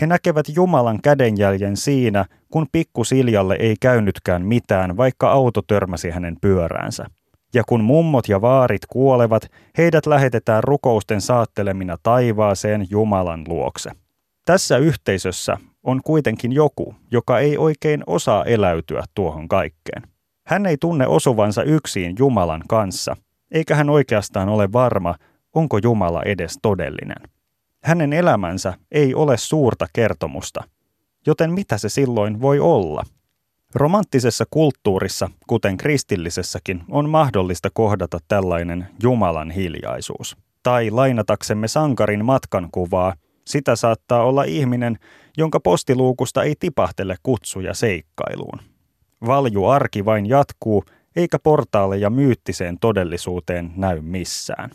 [0.00, 6.36] He näkevät Jumalan kädenjäljen siinä, kun pikku Siljalle ei käynytkään mitään, vaikka auto törmäsi hänen
[6.40, 7.06] pyöräänsä.
[7.54, 9.42] Ja kun mummot ja vaarit kuolevat,
[9.78, 13.90] heidät lähetetään rukousten saattelemina taivaaseen Jumalan luokse.
[14.44, 20.02] Tässä yhteisössä on kuitenkin joku, joka ei oikein osaa eläytyä tuohon kaikkeen.
[20.46, 23.16] Hän ei tunne osuvansa yksin Jumalan kanssa,
[23.50, 25.14] eikä hän oikeastaan ole varma,
[25.54, 27.22] onko Jumala edes todellinen.
[27.82, 30.64] Hänen elämänsä ei ole suurta kertomusta,
[31.26, 33.02] joten mitä se silloin voi olla?
[33.74, 40.36] Romanttisessa kulttuurissa, kuten kristillisessäkin, on mahdollista kohdata tällainen Jumalan hiljaisuus.
[40.62, 43.14] Tai lainataksemme sankarin matkan kuvaa,
[43.46, 44.98] sitä saattaa olla ihminen,
[45.36, 48.60] jonka postiluukusta ei tipahtele kutsuja seikkailuun.
[49.26, 50.84] Valju arki vain jatkuu,
[51.16, 54.70] eikä portaaleja myyttiseen todellisuuteen näy missään.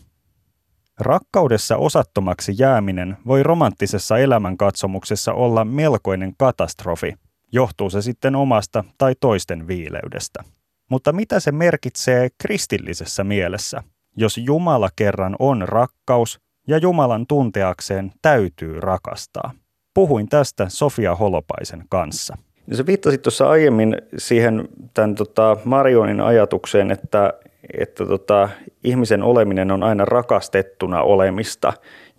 [1.00, 7.14] Rakkaudessa osattomaksi jääminen voi romanttisessa elämänkatsomuksessa olla melkoinen katastrofi,
[7.52, 10.43] johtuu se sitten omasta tai toisten viileydestä.
[10.89, 13.84] Mutta mitä se merkitsee kristillisessä mielessä,
[14.18, 19.52] jos Jumala kerran on rakkaus ja Jumalan tunteakseen täytyy rakastaa?
[19.93, 22.38] Puhuin tästä Sofia Holopaisen kanssa.
[22.72, 27.34] Se viittasit tuossa aiemmin siihen tämän tota Marionin ajatukseen, että,
[27.78, 28.49] että tota,
[28.84, 31.74] ihmisen oleminen on aina rakastettuna olemista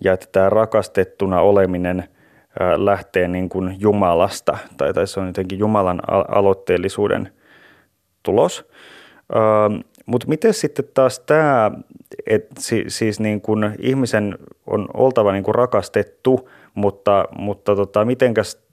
[0.05, 2.09] ja että tämä rakastettuna oleminen
[2.77, 7.33] lähtee niin kuin Jumalasta tai, tai se on jotenkin Jumalan aloitteellisuuden
[8.23, 8.69] tulos.
[10.07, 11.71] Mutta miten sitten taas tämä,
[12.27, 18.67] että si, siis niin kuin ihmisen on oltava niin kuin rakastettu, mutta, mutta tota, mitenkäs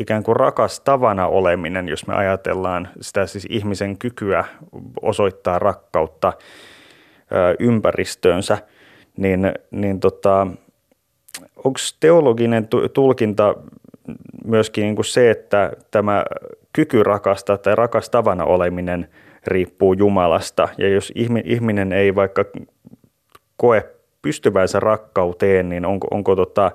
[0.00, 4.44] ikään kuin rakastavana oleminen, jos me ajatellaan sitä siis ihmisen kykyä
[5.02, 6.32] osoittaa rakkautta
[7.58, 8.58] ympäristöönsä,
[9.16, 10.46] niin, niin tota,
[11.56, 13.54] onko teologinen tulkinta
[14.44, 16.24] myöskin niin kuin se, että tämä
[16.72, 19.08] kyky rakastaa tai rakastavana oleminen
[19.46, 20.68] riippuu Jumalasta.
[20.78, 21.12] Ja jos
[21.44, 22.44] ihminen ei vaikka
[23.56, 23.90] koe
[24.22, 26.70] pystyvänsä rakkauteen, niin onko, onko tota,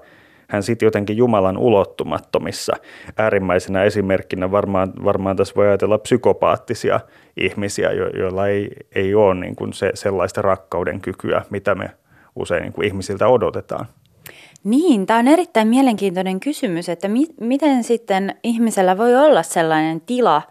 [0.56, 2.74] hän sitten jotenkin Jumalan ulottumattomissa.
[3.18, 7.00] Äärimmäisenä esimerkkinä varmaan, varmaan tässä voi ajatella psykopaattisia
[7.38, 11.92] ihmisiä, jo, joilla ei, ei ole niin kuin se, sellaista rakkauden kykyä, mitä me
[12.36, 13.86] usein niin kuin ihmisiltä odotetaan.
[14.64, 20.42] Niin, tämä on erittäin mielenkiintoinen kysymys, että mi- miten sitten ihmisellä voi olla sellainen tila,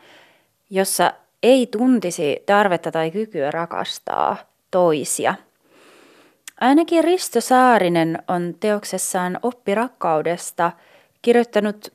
[0.71, 4.37] jossa ei tuntisi tarvetta tai kykyä rakastaa
[4.71, 5.35] toisia–
[6.61, 10.73] Ainakin Risto Saarinen on teoksessaan Oppirakkaudesta
[11.23, 11.93] kirjoittanut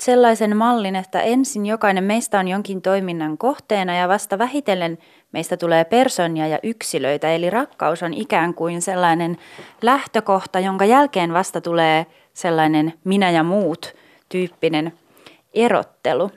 [0.00, 4.98] sellaisen mallin, että ensin jokainen meistä on jonkin toiminnan kohteena ja vasta vähitellen
[5.32, 7.32] meistä tulee persoonia ja yksilöitä.
[7.32, 9.36] Eli rakkaus on ikään kuin sellainen
[9.82, 13.94] lähtökohta, jonka jälkeen vasta tulee sellainen minä ja muut
[14.28, 14.92] tyyppinen
[15.54, 16.30] erottelu.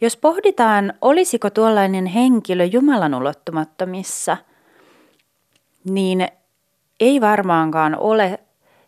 [0.00, 4.36] Jos pohditaan, olisiko tuollainen henkilö Jumalan ulottumattomissa,
[5.84, 6.28] niin
[7.02, 8.38] ei varmaankaan ole.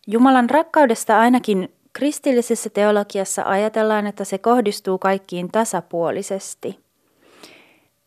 [0.07, 6.79] Jumalan rakkaudesta ainakin kristillisessä teologiassa ajatellaan, että se kohdistuu kaikkiin tasapuolisesti.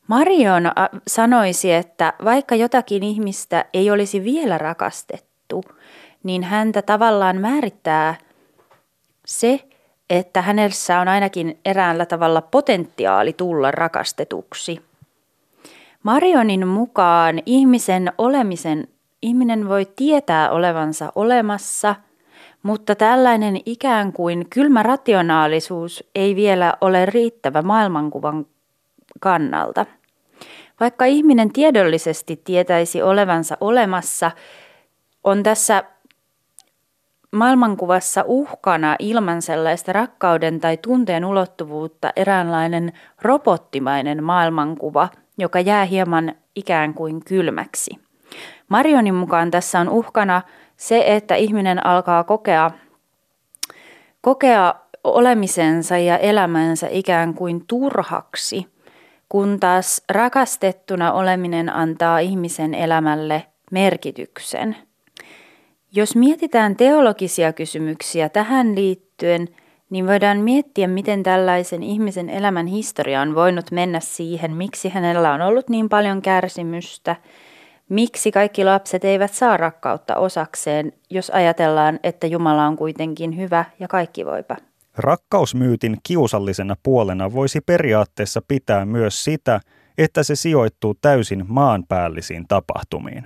[0.08, 0.72] Marion
[1.08, 5.64] sanoisi, että vaikka jotakin ihmistä ei olisi vielä rakastettu,
[6.24, 8.16] niin häntä tavallaan määrittää
[9.26, 9.60] se,
[10.10, 14.82] että hänessä on ainakin eräällä tavalla potentiaali tulla rakastetuksi.
[16.03, 18.88] Marionin mukaan ihmisen olemisen
[19.22, 21.95] ihminen voi tietää olevansa olemassa,
[22.63, 28.45] mutta tällainen ikään kuin kylmä rationaalisuus ei vielä ole riittävä maailmankuvan
[29.20, 29.86] kannalta.
[30.80, 34.32] Vaikka ihminen tiedollisesti tietäisi olevansa olemassa,
[35.24, 35.84] on tässä
[37.32, 46.93] maailmankuvassa uhkana ilman sellaista rakkauden tai tunteen ulottuvuutta eräänlainen robottimainen maailmankuva, joka jää hieman ikään
[46.93, 48.07] kuin kylmäksi.
[48.70, 50.41] Marionin mukaan tässä on uhkana
[50.78, 52.72] se, että ihminen alkaa kokea,
[54.22, 58.68] kokea olemisensa ja elämänsä ikään kuin turhaksi,
[59.30, 64.76] kun taas rakastettuna oleminen antaa ihmisen elämälle merkityksen.
[65.91, 69.47] Jos mietitään teologisia kysymyksiä tähän liittyen,
[69.89, 75.41] niin voidaan miettiä, miten tällaisen ihmisen elämän historia on voinut mennä siihen, miksi hänellä on
[75.41, 77.15] ollut niin paljon kärsimystä–
[77.90, 83.88] Miksi kaikki lapset eivät saa rakkautta osakseen, jos ajatellaan, että Jumala on kuitenkin hyvä ja
[83.88, 84.58] kaikki voipa?
[84.98, 89.60] Rakkausmyytin kiusallisena puolena voisi periaatteessa pitää myös sitä,
[89.98, 93.26] että se sijoittuu täysin maanpäällisiin tapahtumiin.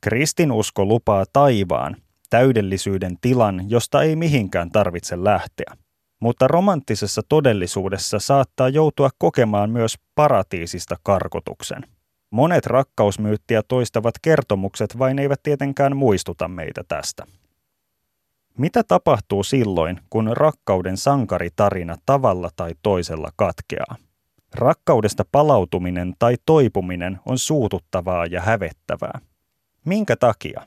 [0.00, 1.96] Kristinusko lupaa taivaan,
[2.30, 5.76] täydellisyyden tilan, josta ei mihinkään tarvitse lähteä.
[6.20, 11.84] Mutta romanttisessa todellisuudessa saattaa joutua kokemaan myös paratiisista karkotuksen.
[12.32, 17.24] Monet rakkausmyyttiä toistavat kertomukset vain eivät tietenkään muistuta meitä tästä.
[18.58, 23.96] Mitä tapahtuu silloin, kun rakkauden sankaritarina tavalla tai toisella katkeaa?
[24.54, 29.20] Rakkaudesta palautuminen tai toipuminen on suututtavaa ja hävettävää.
[29.84, 30.62] Minkä takia?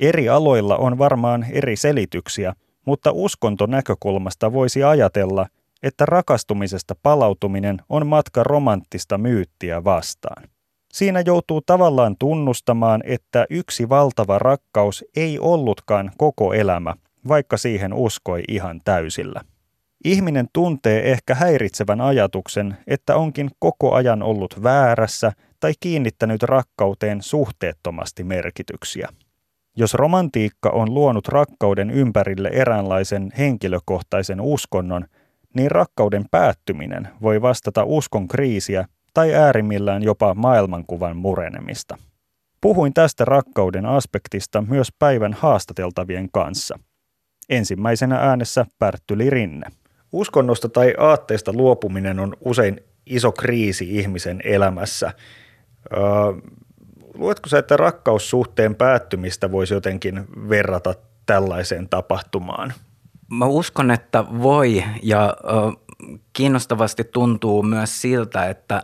[0.00, 2.54] Eri aloilla on varmaan eri selityksiä,
[2.86, 5.46] mutta uskontonäkökulmasta voisi ajatella,
[5.82, 10.53] että rakastumisesta palautuminen on matka romanttista myyttiä vastaan.
[10.94, 16.94] Siinä joutuu tavallaan tunnustamaan, että yksi valtava rakkaus ei ollutkaan koko elämä,
[17.28, 19.40] vaikka siihen uskoi ihan täysillä.
[20.04, 28.24] Ihminen tuntee ehkä häiritsevän ajatuksen, että onkin koko ajan ollut väärässä tai kiinnittänyt rakkauteen suhteettomasti
[28.24, 29.08] merkityksiä.
[29.76, 35.04] Jos romantiikka on luonut rakkauden ympärille eräänlaisen henkilökohtaisen uskonnon,
[35.54, 38.84] niin rakkauden päättyminen voi vastata uskon kriisiä
[39.14, 41.98] tai äärimmillään jopa maailmankuvan murenemista.
[42.60, 46.78] Puhuin tästä rakkauden aspektista myös päivän haastateltavien kanssa.
[47.48, 49.66] Ensimmäisenä äänessä Pärttyli Rinne.
[50.12, 55.12] Uskonnosta tai aatteesta luopuminen on usein iso kriisi ihmisen elämässä.
[55.92, 56.00] Öö,
[57.14, 60.94] luetko sä, että rakkaussuhteen päättymistä voisi jotenkin verrata
[61.26, 62.72] tällaiseen tapahtumaan?
[63.30, 65.36] Mä uskon, että voi ja
[66.32, 68.82] kiinnostavasti tuntuu myös siltä, että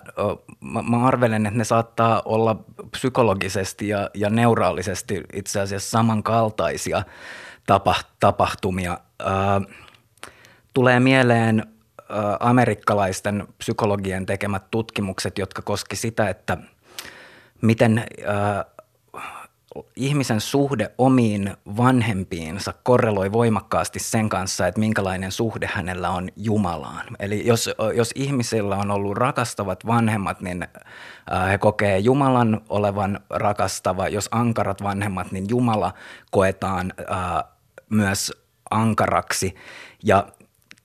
[0.60, 2.56] mä arvelen, että ne saattaa olla
[2.90, 7.02] psykologisesti ja, ja neuraalisesti itse asiassa samankaltaisia
[8.20, 8.98] tapahtumia.
[10.74, 11.66] Tulee mieleen
[12.40, 16.56] amerikkalaisten psykologien tekemät tutkimukset, jotka koski sitä, että
[17.62, 18.04] miten
[19.96, 27.06] ihmisen suhde omiin vanhempiinsa korreloi voimakkaasti sen kanssa, että minkälainen suhde hänellä on Jumalaan.
[27.18, 30.68] Eli jos, jos ihmisillä on ollut rakastavat vanhemmat, niin
[31.50, 34.08] he kokee Jumalan olevan rakastava.
[34.08, 35.94] Jos ankarat vanhemmat, niin Jumala
[36.30, 36.92] koetaan
[37.90, 38.32] myös
[38.70, 39.54] ankaraksi.
[40.04, 40.26] Ja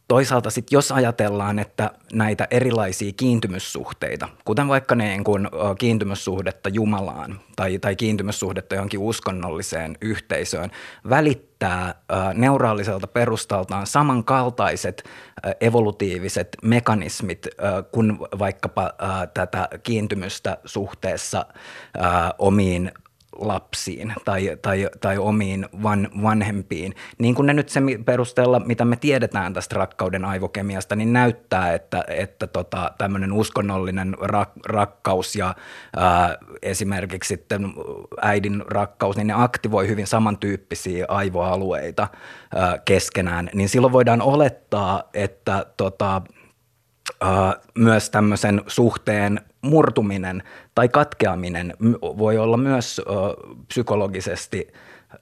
[0.07, 5.47] Toisaalta sitten jos ajatellaan, että näitä erilaisia kiintymyssuhteita, kuten vaikka niin kuin
[5.79, 10.71] kiintymyssuhdetta Jumalaan tai, tai kiintymyssuhdetta johonkin uskonnolliseen yhteisöön,
[11.09, 11.95] välittää
[12.33, 15.03] neuraaliselta perustaltaan samankaltaiset
[15.61, 17.47] evolutiiviset mekanismit
[17.91, 18.91] kuin vaikkapa
[19.33, 21.45] tätä kiintymystä suhteessa
[22.37, 22.91] omiin
[23.35, 26.95] lapsiin tai, tai, tai omiin van, vanhempiin.
[27.17, 32.03] Niin kuin ne nyt se perusteella, mitä me tiedetään tästä rakkauden aivokemiasta, niin näyttää, että,
[32.07, 35.55] että tota, tämmöinen uskonnollinen rak, rakkaus ja
[35.95, 37.73] ää, esimerkiksi sitten
[38.21, 42.07] äidin rakkaus, niin ne aktivoi hyvin samantyyppisiä aivoalueita
[42.55, 43.49] ää, keskenään.
[43.53, 46.21] Niin silloin voidaan olettaa, että tota,
[47.77, 50.43] myös tämmöisen suhteen murtuminen
[50.75, 53.01] tai katkeaminen voi olla myös
[53.67, 54.67] psykologisesti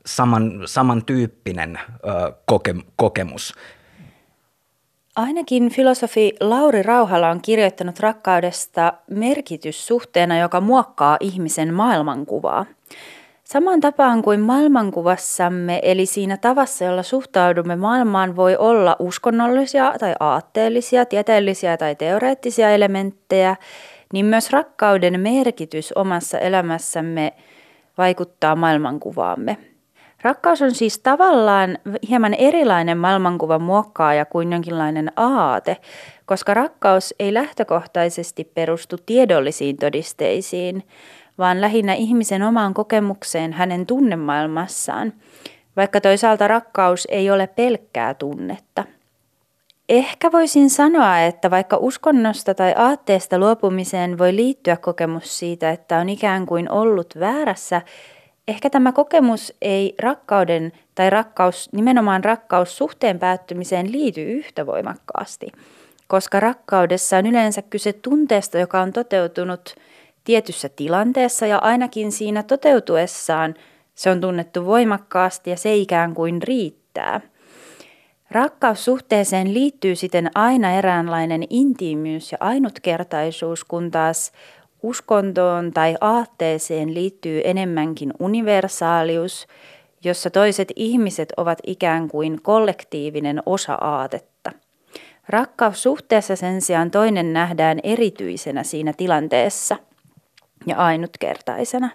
[0.06, 1.80] saman, samantyyppinen
[2.96, 3.54] kokemus.
[5.16, 12.66] Ainakin filosofi Lauri Rauhala on kirjoittanut rakkaudesta merkityssuhteena, joka muokkaa ihmisen maailmankuvaa.
[13.54, 21.06] Samaan tapaan kuin maailmankuvassamme, eli siinä tavassa, jolla suhtaudumme maailmaan, voi olla uskonnollisia tai aatteellisia,
[21.06, 23.56] tieteellisiä tai teoreettisia elementtejä,
[24.14, 27.34] niin myös rakkauden merkitys omassa elämässämme
[27.98, 29.58] vaikuttaa maailmankuvaamme.
[30.22, 31.78] Rakkaus on siis tavallaan
[32.10, 35.78] hieman erilainen maailmankuvan muokkaaja kuin jonkinlainen aate,
[36.26, 40.84] koska rakkaus ei lähtökohtaisesti perustu tiedollisiin todisteisiin,
[41.38, 45.14] vaan lähinnä ihmisen omaan kokemukseen hänen tunnemaailmassaan,
[45.76, 48.84] vaikka toisaalta rakkaus ei ole pelkkää tunnetta.
[49.90, 56.10] Ehkä voisin sanoa, että vaikka uskonnosta tai aatteesta luopumiseen voi liittyä kokemus siitä, että on
[56.10, 57.82] ikään kuin ollut väärässä,
[58.48, 65.48] ehkä tämä kokemus ei rakkauden tai rakkaus, nimenomaan rakkaus suhteen päättymiseen liity yhtä voimakkaasti,
[66.08, 69.76] koska rakkaudessa on yleensä kyse tunteesta, joka on toteutunut
[70.24, 73.56] tietyssä tilanteessa ja ainakin siinä toteutuessaan
[73.96, 77.22] se on tunnettu voimakkaasti ja se ikään kuin riittää–
[78.34, 84.32] Rakkaussuhteeseen liittyy siten aina eräänlainen intiimyys ja ainutkertaisuus, kun taas
[84.84, 89.48] uskontoon tai aatteeseen liittyy enemmänkin universaalius,
[90.04, 94.52] jossa toiset ihmiset ovat ikään kuin kollektiivinen osa aatetta.
[95.30, 99.78] Rakkaussuhteessa sen sijaan toinen nähdään erityisenä siinä tilanteessa
[100.66, 101.90] ja ainutkertaisena.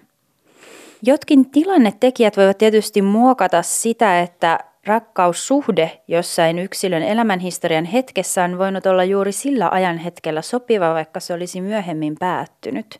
[1.01, 9.03] Jotkin tilannetekijät voivat tietysti muokata sitä, että Rakkaussuhde jossain yksilön elämänhistorian hetkessä on voinut olla
[9.03, 12.99] juuri sillä ajan hetkellä sopiva, vaikka se olisi myöhemmin päättynyt.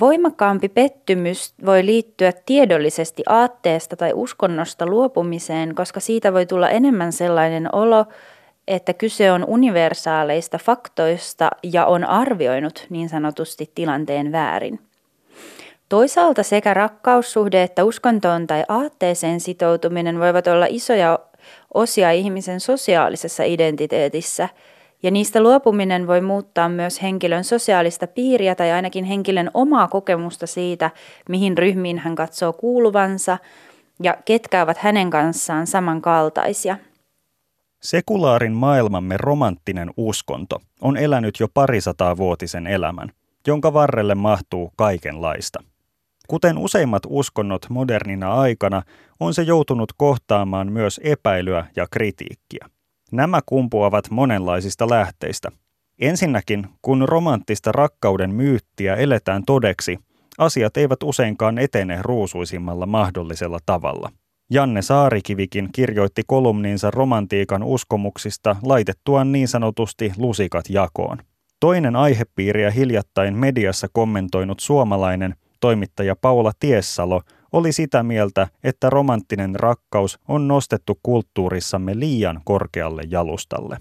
[0.00, 7.74] Voimakkaampi pettymys voi liittyä tiedollisesti aatteesta tai uskonnosta luopumiseen, koska siitä voi tulla enemmän sellainen
[7.74, 8.06] olo,
[8.68, 14.80] että kyse on universaaleista faktoista ja on arvioinut niin sanotusti tilanteen väärin.
[15.88, 21.18] Toisaalta sekä rakkaussuhde että uskontoon tai aatteeseen sitoutuminen voivat olla isoja
[21.74, 24.48] osia ihmisen sosiaalisessa identiteetissä,
[25.02, 30.90] ja niistä luopuminen voi muuttaa myös henkilön sosiaalista piiriä tai ainakin henkilön omaa kokemusta siitä,
[31.28, 33.38] mihin ryhmiin hän katsoo kuuluvansa
[34.02, 36.76] ja ketkä ovat hänen kanssaan samankaltaisia–
[37.80, 43.12] Sekulaarin maailmamme romanttinen uskonto on elänyt jo parisataa vuotisen elämän,
[43.46, 45.62] jonka varrelle mahtuu kaikenlaista.
[46.28, 48.82] Kuten useimmat uskonnot modernina aikana,
[49.20, 52.66] on se joutunut kohtaamaan myös epäilyä ja kritiikkiä.
[53.12, 55.52] Nämä kumpuavat monenlaisista lähteistä.
[55.98, 59.98] Ensinnäkin, kun romanttista rakkauden myyttiä eletään todeksi,
[60.38, 64.12] asiat eivät useinkaan etene ruusuisimmalla mahdollisella tavalla–
[64.52, 71.18] Janne Saarikivikin kirjoitti kolumniinsa romantiikan uskomuksista laitettuaan niin sanotusti lusikat jakoon.
[71.60, 77.22] Toinen aihepiiriä hiljattain mediassa kommentoinut suomalainen toimittaja Paula Tiessalo
[77.52, 83.76] oli sitä mieltä, että romanttinen rakkaus on nostettu kulttuurissamme liian korkealle jalustalle.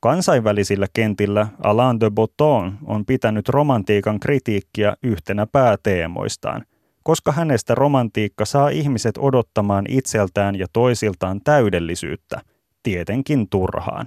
[0.00, 6.64] Kansainvälisillä kentillä Alain de Botton on pitänyt romantiikan kritiikkiä yhtenä pääteemoistaan–
[7.06, 12.40] koska hänestä romantiikka saa ihmiset odottamaan itseltään ja toisiltaan täydellisyyttä,
[12.82, 14.06] tietenkin turhaan.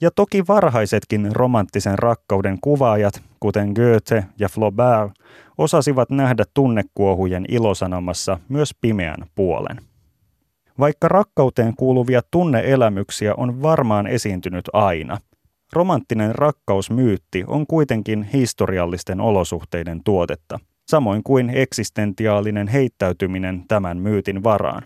[0.00, 5.12] Ja toki varhaisetkin romanttisen rakkauden kuvaajat, kuten Goethe ja Flaubert,
[5.58, 9.80] osasivat nähdä tunnekuohujen ilosanomassa myös pimeän puolen.
[10.78, 15.18] Vaikka rakkauteen kuuluvia tunneelämyksiä on varmaan esiintynyt aina,
[15.72, 24.82] romanttinen rakkausmyytti on kuitenkin historiallisten olosuhteiden tuotetta– samoin kuin eksistentiaalinen heittäytyminen tämän myytin varaan.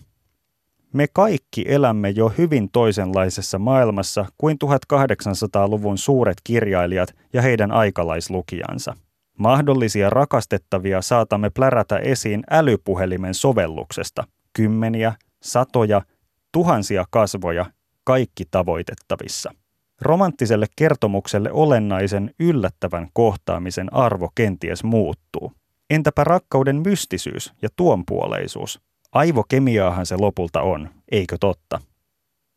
[0.92, 8.96] Me kaikki elämme jo hyvin toisenlaisessa maailmassa kuin 1800-luvun suuret kirjailijat ja heidän aikalaislukijansa.
[9.38, 14.24] Mahdollisia rakastettavia saatamme plärätä esiin älypuhelimen sovelluksesta.
[14.52, 16.02] Kymmeniä, satoja,
[16.52, 17.66] tuhansia kasvoja,
[18.04, 19.54] kaikki tavoitettavissa.
[20.00, 25.52] Romanttiselle kertomukselle olennaisen yllättävän kohtaamisen arvo kenties muuttuu.
[25.90, 28.80] Entäpä rakkauden mystisyys ja tuonpuoleisuus?
[29.12, 31.80] Aivokemiaahan se lopulta on, eikö totta?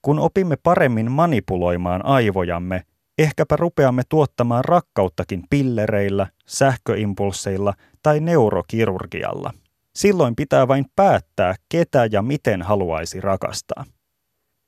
[0.01, 2.83] Kun opimme paremmin manipuloimaan aivojamme,
[3.17, 7.73] ehkäpä rupeamme tuottamaan rakkauttakin pillereillä, sähköimpulseilla
[8.03, 9.53] tai neurokirurgialla.
[9.95, 13.85] Silloin pitää vain päättää, ketä ja miten haluaisi rakastaa.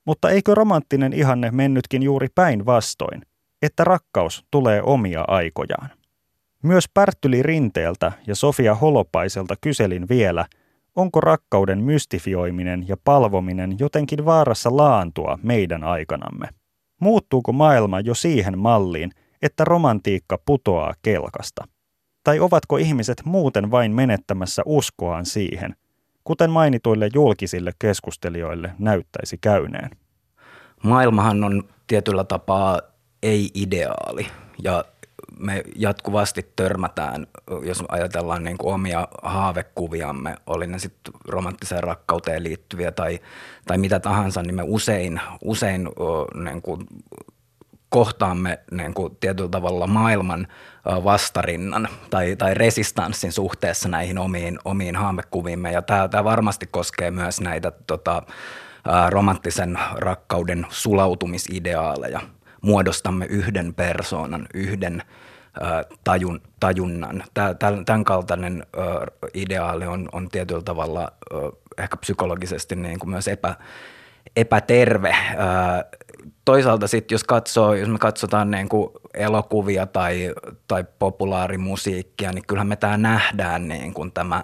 [0.05, 3.21] Mutta eikö romanttinen ihanne mennytkin juuri päinvastoin,
[3.61, 5.89] että rakkaus tulee omia aikojaan?
[6.63, 10.45] Myös Pärttyli Rinteeltä ja Sofia Holopaiselta kyselin vielä,
[10.95, 16.47] onko rakkauden mystifioiminen ja palvominen jotenkin vaarassa laantua meidän aikanamme.
[16.99, 19.11] Muuttuuko maailma jo siihen malliin,
[19.41, 21.67] että romantiikka putoaa kelkasta?
[22.23, 25.75] Tai ovatko ihmiset muuten vain menettämässä uskoaan siihen,
[26.23, 29.89] kuten mainituille julkisille keskustelijoille näyttäisi käyneen?
[30.83, 32.81] Maailmahan on tietyllä tapaa
[33.23, 34.27] ei-ideaali
[34.63, 34.85] ja
[35.39, 37.27] me jatkuvasti törmätään,
[37.63, 43.19] jos ajatellaan niin kuin omia haavekuviamme, oli ne sitten romanttiseen rakkauteen liittyviä tai,
[43.67, 45.89] tai mitä tahansa, niin me usein, usein
[46.43, 46.87] niin kuin
[47.89, 50.47] kohtaamme niin kuin tietyllä tavalla maailman
[50.85, 55.71] vastarinnan tai, tai resistanssin suhteessa näihin omiin, omiin haamekuviimme.
[55.71, 58.23] Ja tämä, tämä varmasti koskee myös näitä tota,
[59.09, 62.19] romanttisen rakkauden sulautumisideaaleja–
[62.63, 65.03] muodostamme yhden persoonan, yhden
[66.03, 67.23] tajun, tajunnan.
[67.85, 68.65] Tämän kaltainen
[69.33, 71.11] ideaali on, on tietyllä tavalla
[71.77, 73.55] ehkä psykologisesti niin kuin myös epä,
[74.35, 75.15] epäterve.
[76.45, 80.33] Toisaalta sitten, jos, katsoo, jos me katsotaan niin kuin elokuvia tai,
[80.67, 84.43] tai populaarimusiikkia, niin kyllähän me tämä nähdään niin kuin tämä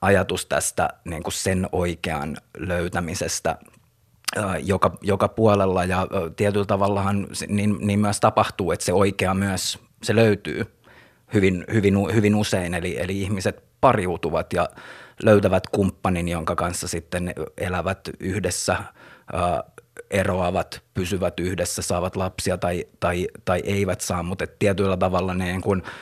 [0.00, 3.56] ajatus tästä niin kuin sen oikean löytämisestä–
[4.62, 10.16] joka, joka puolella ja tietyllä tavallahan niin, niin myös tapahtuu, että se oikea myös, se
[10.16, 10.66] löytyy
[11.34, 14.68] hyvin, hyvin, hyvin usein, eli, eli ihmiset pariutuvat ja
[15.22, 18.76] löytävät kumppanin, jonka kanssa sitten elävät yhdessä,
[20.10, 25.82] eroavat, pysyvät yhdessä, saavat lapsia tai, tai, tai eivät saa, mutta tietyllä tavalla niin kuin–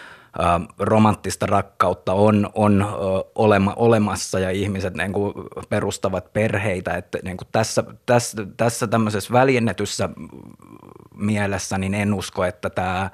[0.78, 2.86] romanttista rakkautta on, on
[3.34, 5.34] olema, olemassa ja ihmiset niin kuin
[5.68, 6.94] perustavat perheitä.
[6.94, 10.08] Että niin kuin tässä, tässä, tässä tämmöisessä väljennetyssä
[11.16, 13.10] mielessä, niin en usko, että tämä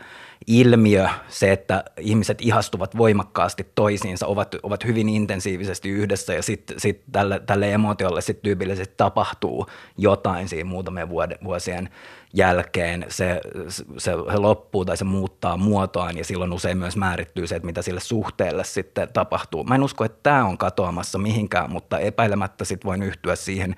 [0.47, 7.03] ilmiö, se, että ihmiset ihastuvat voimakkaasti toisiinsa, ovat, ovat hyvin intensiivisesti yhdessä ja sitten sit
[7.12, 9.66] tälle, tälle emootiolle sitten tyypillisesti tapahtuu
[9.97, 11.09] jotain siinä muutamien
[11.45, 11.89] vuosien
[12.33, 17.57] jälkeen se, se, se loppuu tai se muuttaa muotoaan ja silloin usein myös määrittyy se,
[17.57, 19.64] että mitä sille suhteelle sitten tapahtuu.
[19.64, 23.76] Mä en usko, että tämä on katoamassa mihinkään, mutta epäilemättä sitten voin yhtyä siihen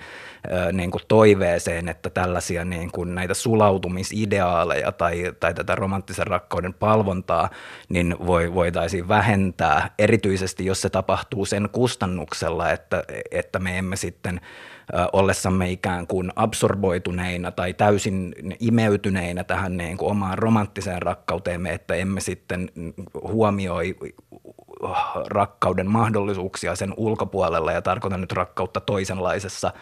[0.73, 7.51] niin kuin toiveeseen, että tällaisia niin kuin näitä sulautumisideaaleja tai, tai tätä romanttisen rakkauden palvontaa,
[7.89, 14.41] niin voi, voitaisiin vähentää, erityisesti jos se tapahtuu sen kustannuksella, että, että me emme sitten–
[15.13, 22.21] ollessamme ikään kuin absorboituneina tai täysin imeytyneinä tähän niin kuin omaan romanttiseen rakkauteemme, että emme
[22.21, 22.71] sitten
[23.23, 23.97] huomioi
[25.27, 27.73] rakkauden mahdollisuuksia sen ulkopuolella.
[27.73, 29.73] Ja tarkoitan nyt rakkautta toisenlaisessa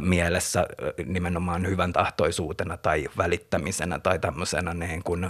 [0.00, 0.66] mielessä
[1.06, 5.24] nimenomaan hyvän tahtoisuutena tai välittämisenä tai tämmöisenä niin kuin,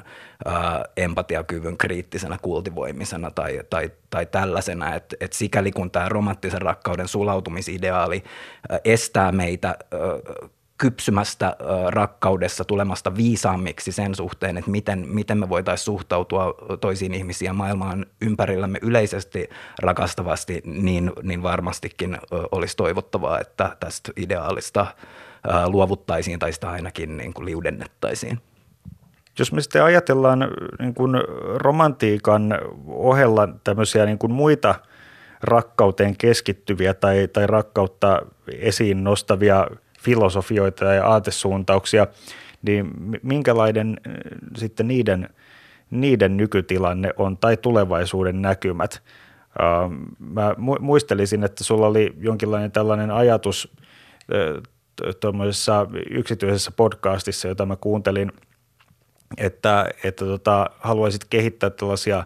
[0.45, 7.09] ää, empatiakyvyn kriittisenä kultivoimisena tai, tai, tai tällaisena, että et sikäli kun tämä romanttisen rakkauden
[7.09, 8.25] sulautumisideaali
[8.69, 10.49] ää, estää meitä ää,
[10.83, 11.57] kypsymästä
[11.89, 18.07] rakkaudessa tulemasta viisaammiksi sen suhteen, että miten, miten me voitaisiin suhtautua toisiin ihmisiin ja maailmaan
[18.21, 19.51] ympärillämme yleisesti
[19.83, 22.19] rakastavasti, niin, niin varmastikin
[22.53, 24.87] olisi toivottavaa, että tästä ideaalista
[25.67, 28.39] luovuttaisiin tai sitä ainakin niin kuin liudennettaisiin.
[29.39, 31.13] Jos me sitten ajatellaan niin kuin
[31.55, 34.75] romantiikan ohella tämmöisiä niin kuin muita
[35.43, 38.23] rakkauteen keskittyviä tai, tai rakkautta
[38.59, 39.67] esiin nostavia–
[40.03, 42.07] filosofioita ja aatesuuntauksia,
[42.63, 42.91] niin
[43.23, 44.01] minkälainen
[44.57, 45.29] sitten niiden,
[45.91, 49.03] niiden nykytilanne on tai tulevaisuuden näkymät?
[50.19, 53.73] Mä muistelisin, että sulla oli jonkinlainen tällainen ajatus
[55.21, 58.33] tuommoisessa yksityisessä podcastissa, jota mä kuuntelin,
[59.39, 62.25] että, että tota, haluaisit kehittää tällaisia ää,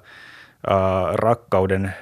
[1.13, 1.95] rakkauden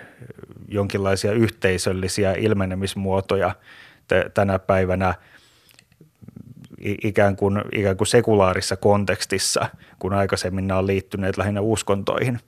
[0.69, 3.55] jonkinlaisia yhteisöllisiä ilmenemismuotoja
[4.35, 5.15] tänä päivänä–
[6.85, 9.69] ikään kuin, ikään kuin sekulaarissa kontekstissa,
[9.99, 12.41] kun aikaisemmin nämä on liittyneet lähinnä uskontoihin.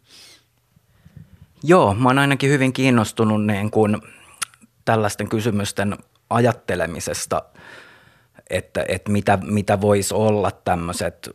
[1.63, 3.97] Joo, mä oon ainakin hyvin kiinnostunut niin kuin
[4.85, 5.97] tällaisten kysymysten
[6.31, 7.43] ajattelemisesta,
[8.51, 11.31] että, että mitä, mitä voisi olla tämmöiset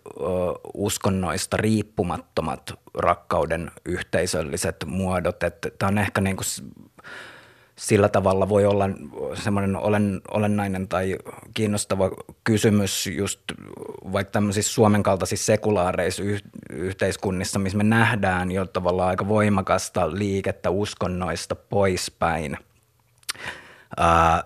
[0.74, 5.39] uskonnoista riippumattomat rakkauden yhteisölliset muodot.
[5.80, 6.45] Tämä on ehkä niin kuin
[7.82, 8.90] sillä tavalla voi olla
[9.34, 11.18] semmoinen olen, olennainen tai
[11.54, 12.12] kiinnostava
[12.44, 13.40] kysymys just
[14.14, 16.24] vaikka tämmöisissä Suomen kaltaisissa sekulaareissa
[16.70, 22.58] yhteiskunnissa, missä me nähdään jo tavallaan aika voimakasta liikettä uskonnoista poispäin.
[23.98, 24.44] Ää,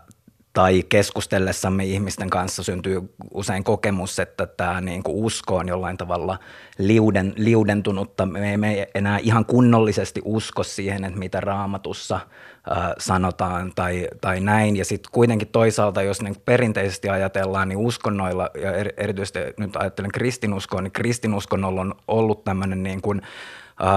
[0.56, 3.02] tai keskustellessamme ihmisten kanssa syntyy
[3.34, 6.40] usein kokemus, että tämä niin kuin usko on jollain tavalla
[6.78, 8.26] liuden, liudentunutta.
[8.26, 14.78] Me emme enää ihan kunnollisesti usko siihen, että mitä raamatussa äh, sanotaan tai, tai näin.
[14.78, 20.82] Ja sitten kuitenkin toisaalta, jos niin perinteisesti ajatellaan, niin uskonnoilla, ja erityisesti nyt ajattelen kristinuskoa,
[20.82, 23.22] niin kristinuskonnolla on ollut tämmöinen niin kuin–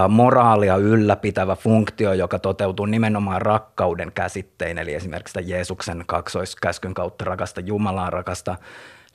[0.09, 8.09] moraalia ylläpitävä funktio, joka toteutuu nimenomaan rakkauden käsittein, eli esimerkiksi Jeesuksen kaksoiskäskyn kautta rakasta Jumalaa,
[8.09, 8.55] rakasta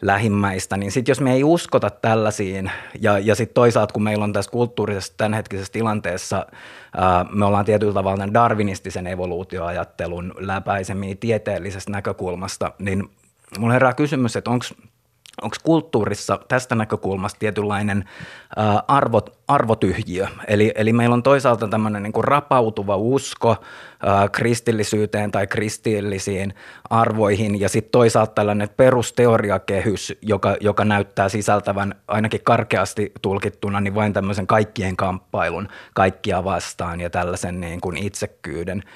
[0.02, 4.32] lähimmäistä, niin sitten jos me ei uskota tällaisiin, ja, ja sitten toisaalta kun meillä on
[4.32, 6.46] tässä kulttuurisessa tämänhetkisessä tilanteessa,
[6.96, 13.10] ää, me ollaan tietyllä tavalla darwinistisen evoluutioajattelun läpäisemiä tieteellisestä näkökulmasta, niin
[13.58, 14.64] mulla herää kysymys, että onko
[15.42, 18.04] onko kulttuurissa tästä näkökulmasta tietynlainen
[18.56, 20.26] ää, arvot, arvotyhjiö.
[20.48, 23.56] Eli, eli meillä on toisaalta tämmöinen niin kuin rapautuva usko
[24.06, 26.54] ää, kristillisyyteen tai kristillisiin
[26.90, 34.12] arvoihin ja sitten toisaalta tällainen perusteoriakehys, joka, joka näyttää sisältävän ainakin karkeasti tulkittuna niin vain
[34.12, 38.82] tämmöisen kaikkien kamppailun kaikkia vastaan ja tällaisen niin kuin itsekkyyden–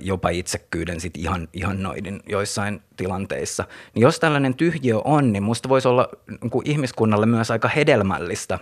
[0.00, 3.64] jopa itsekkyyden sit ihan, ihan noiden joissain tilanteissa.
[3.94, 6.08] Niin jos tällainen tyhjiö on, niin musta voisi olla
[6.42, 8.58] niin ihmiskunnalle myös aika hedelmällistä,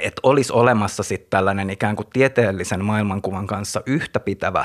[0.00, 4.64] että olisi olemassa sitten tällainen ikään kuin tieteellisen maailmankuvan kanssa yhtäpitävä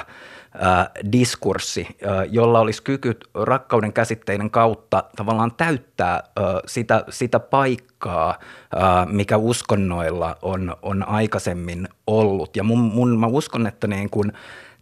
[0.60, 6.24] ää, diskurssi, ää, jolla olisi kyky rakkauden käsitteiden kautta tavallaan täyttää ää,
[6.66, 8.39] sitä, sitä paikkaa,
[8.76, 12.56] ää, mikä uskonnoilla on, on aikaisemmin ollut.
[12.56, 14.32] Ja mun, mun, mä uskon, että niin kun,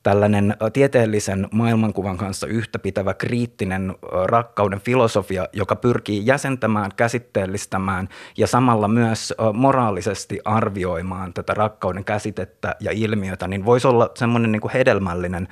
[0.04, 3.95] tällainen tieteellisen maailmankuvan kanssa yhtäpitävä kriittinen
[4.26, 12.91] rakkauden filosofia, joka pyrkii jäsentämään, käsitteellistämään ja samalla myös moraalisesti arvioimaan tätä rakkauden käsitettä ja
[12.91, 15.47] ilmiötä, niin voisi olla semmoinen niin kuin hedelmällinen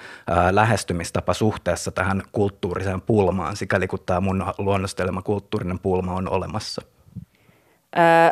[0.52, 6.82] lähestymistapa suhteessa tähän kulttuuriseen pulmaan, sikäli kun tämä mun luonnostelema kulttuurinen pulma on olemassa.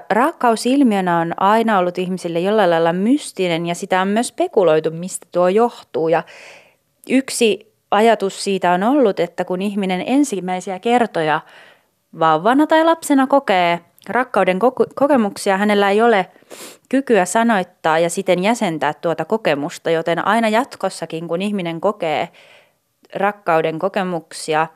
[0.10, 5.48] Rakkausilmiönä on aina ollut ihmisille jollain lailla mystinen ja sitä on myös spekuloitu, mistä tuo
[5.48, 6.10] johtuu.
[6.10, 6.24] Ja
[7.10, 11.42] yksi ajatus siitä on ollut, että kun ihminen ensimmäisiä kertoja
[12.20, 13.80] vauvana tai lapsena kokee
[14.10, 14.60] rakkauden
[14.96, 16.26] kokemuksia, hänellä ei ole
[16.90, 22.30] kykyä sanoittaa ja siten jäsentää tuota kokemusta, joten aina jatkossakin, kun ihminen kokee
[23.16, 24.68] rakkauden kokemuksia,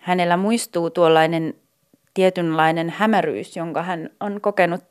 [0.00, 1.54] hänellä muistuu tuollainen
[2.14, 4.84] tietynlainen hämäryys, jonka hän on kokenut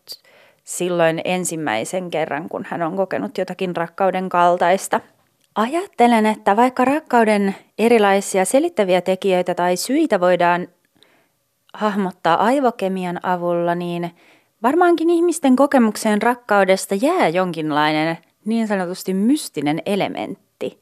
[0.64, 5.02] silloin ensimmäisen kerran, kun hän on kokenut jotakin rakkauden kaltaista.
[5.56, 10.68] Ajattelen, että vaikka rakkauden erilaisia selittäviä tekijöitä tai syitä voidaan
[11.74, 14.12] hahmottaa aivokemian avulla, niin
[14.64, 20.82] varmaankin ihmisten kokemukseen rakkaudesta jää jonkinlainen niin sanotusti mystinen elementti.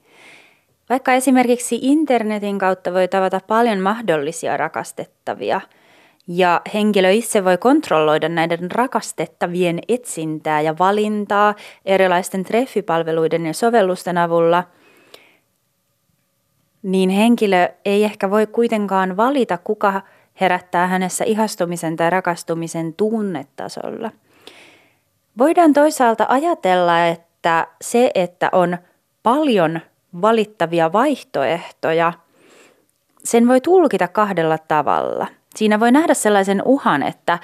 [0.89, 5.61] Vaikka esimerkiksi internetin kautta voi tavata paljon mahdollisia rakastettavia–
[6.32, 11.55] ja henkilö itse voi kontrolloida näiden rakastettavien etsintää ja valintaa
[11.86, 14.63] erilaisten treffipalveluiden ja sovellusten avulla,
[16.84, 20.01] niin henkilö ei ehkä voi kuitenkaan valita, kuka
[20.41, 24.11] herättää hänessä ihastumisen tai rakastumisen tunnetasolla.
[25.38, 28.77] Voidaan toisaalta ajatella, että se, että on
[29.23, 29.80] paljon
[30.21, 32.13] valittavia vaihtoehtoja,
[33.23, 37.39] sen voi tulkita kahdella tavalla– Siinä voi nähdä sellaisen uhan, että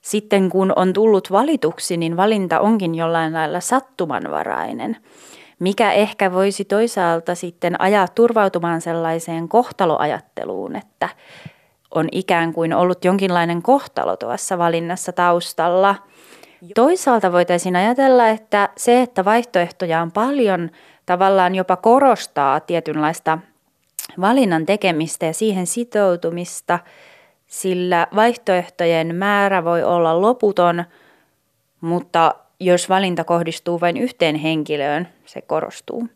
[0.00, 4.96] sitten kun on tullut valituksi, niin valinta onkin jollain lailla sattumanvarainen,
[5.58, 11.08] mikä ehkä voisi toisaalta sitten ajaa turvautumaan sellaiseen kohtaloajatteluun, että
[11.94, 15.94] on ikään kuin ollut jonkinlainen kohtalo tuossa valinnassa taustalla.
[16.74, 20.70] Toisaalta voitaisiin ajatella, että se, että vaihtoehtoja on paljon,
[21.06, 23.38] tavallaan jopa korostaa tietynlaista
[24.20, 26.78] valinnan tekemistä ja siihen sitoutumista–
[27.52, 30.84] sillä vaihtoehtojen määrä voi olla loputon,
[31.80, 36.08] mutta jos valinta kohdistuu vain yhteen henkilöön, se korostuu.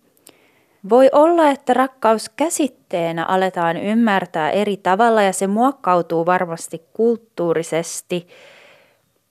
[0.88, 8.28] Voi olla, että rakkaus käsitteenä aletaan ymmärtää eri tavalla ja se muokkautuu varmasti kulttuurisesti.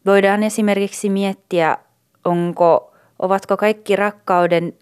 [0.06, 1.78] Voidaan esimerkiksi miettiä,
[2.26, 4.74] onko, ovatko kaikki rakkauden,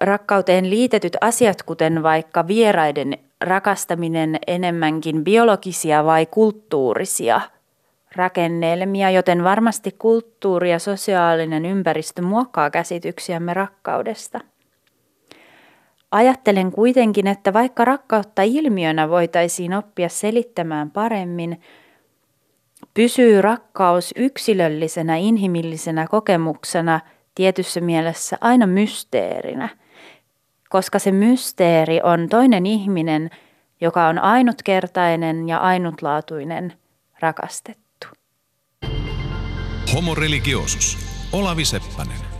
[0.00, 7.40] rakkauteen liitetyt asiat, kuten vaikka vieraiden rakastaminen enemmänkin biologisia vai kulttuurisia
[8.16, 14.40] rakennelmia, joten varmasti kulttuuri ja sosiaalinen ympäristö muokkaa käsityksiämme rakkaudesta.
[16.10, 21.60] Ajattelen kuitenkin, että vaikka rakkautta ilmiönä voitaisiin oppia selittämään paremmin,
[22.94, 27.00] pysyy rakkaus yksilöllisenä inhimillisenä kokemuksena
[27.34, 29.68] tietyssä mielessä aina mysteerinä–
[30.72, 33.30] koska se mysteeri on toinen ihminen,
[33.80, 36.72] joka on ainutkertainen ja ainutlaatuinen
[37.20, 38.06] rakastettu.
[39.94, 40.98] Homo religiosus.
[41.32, 42.31] Olavi Seppänen.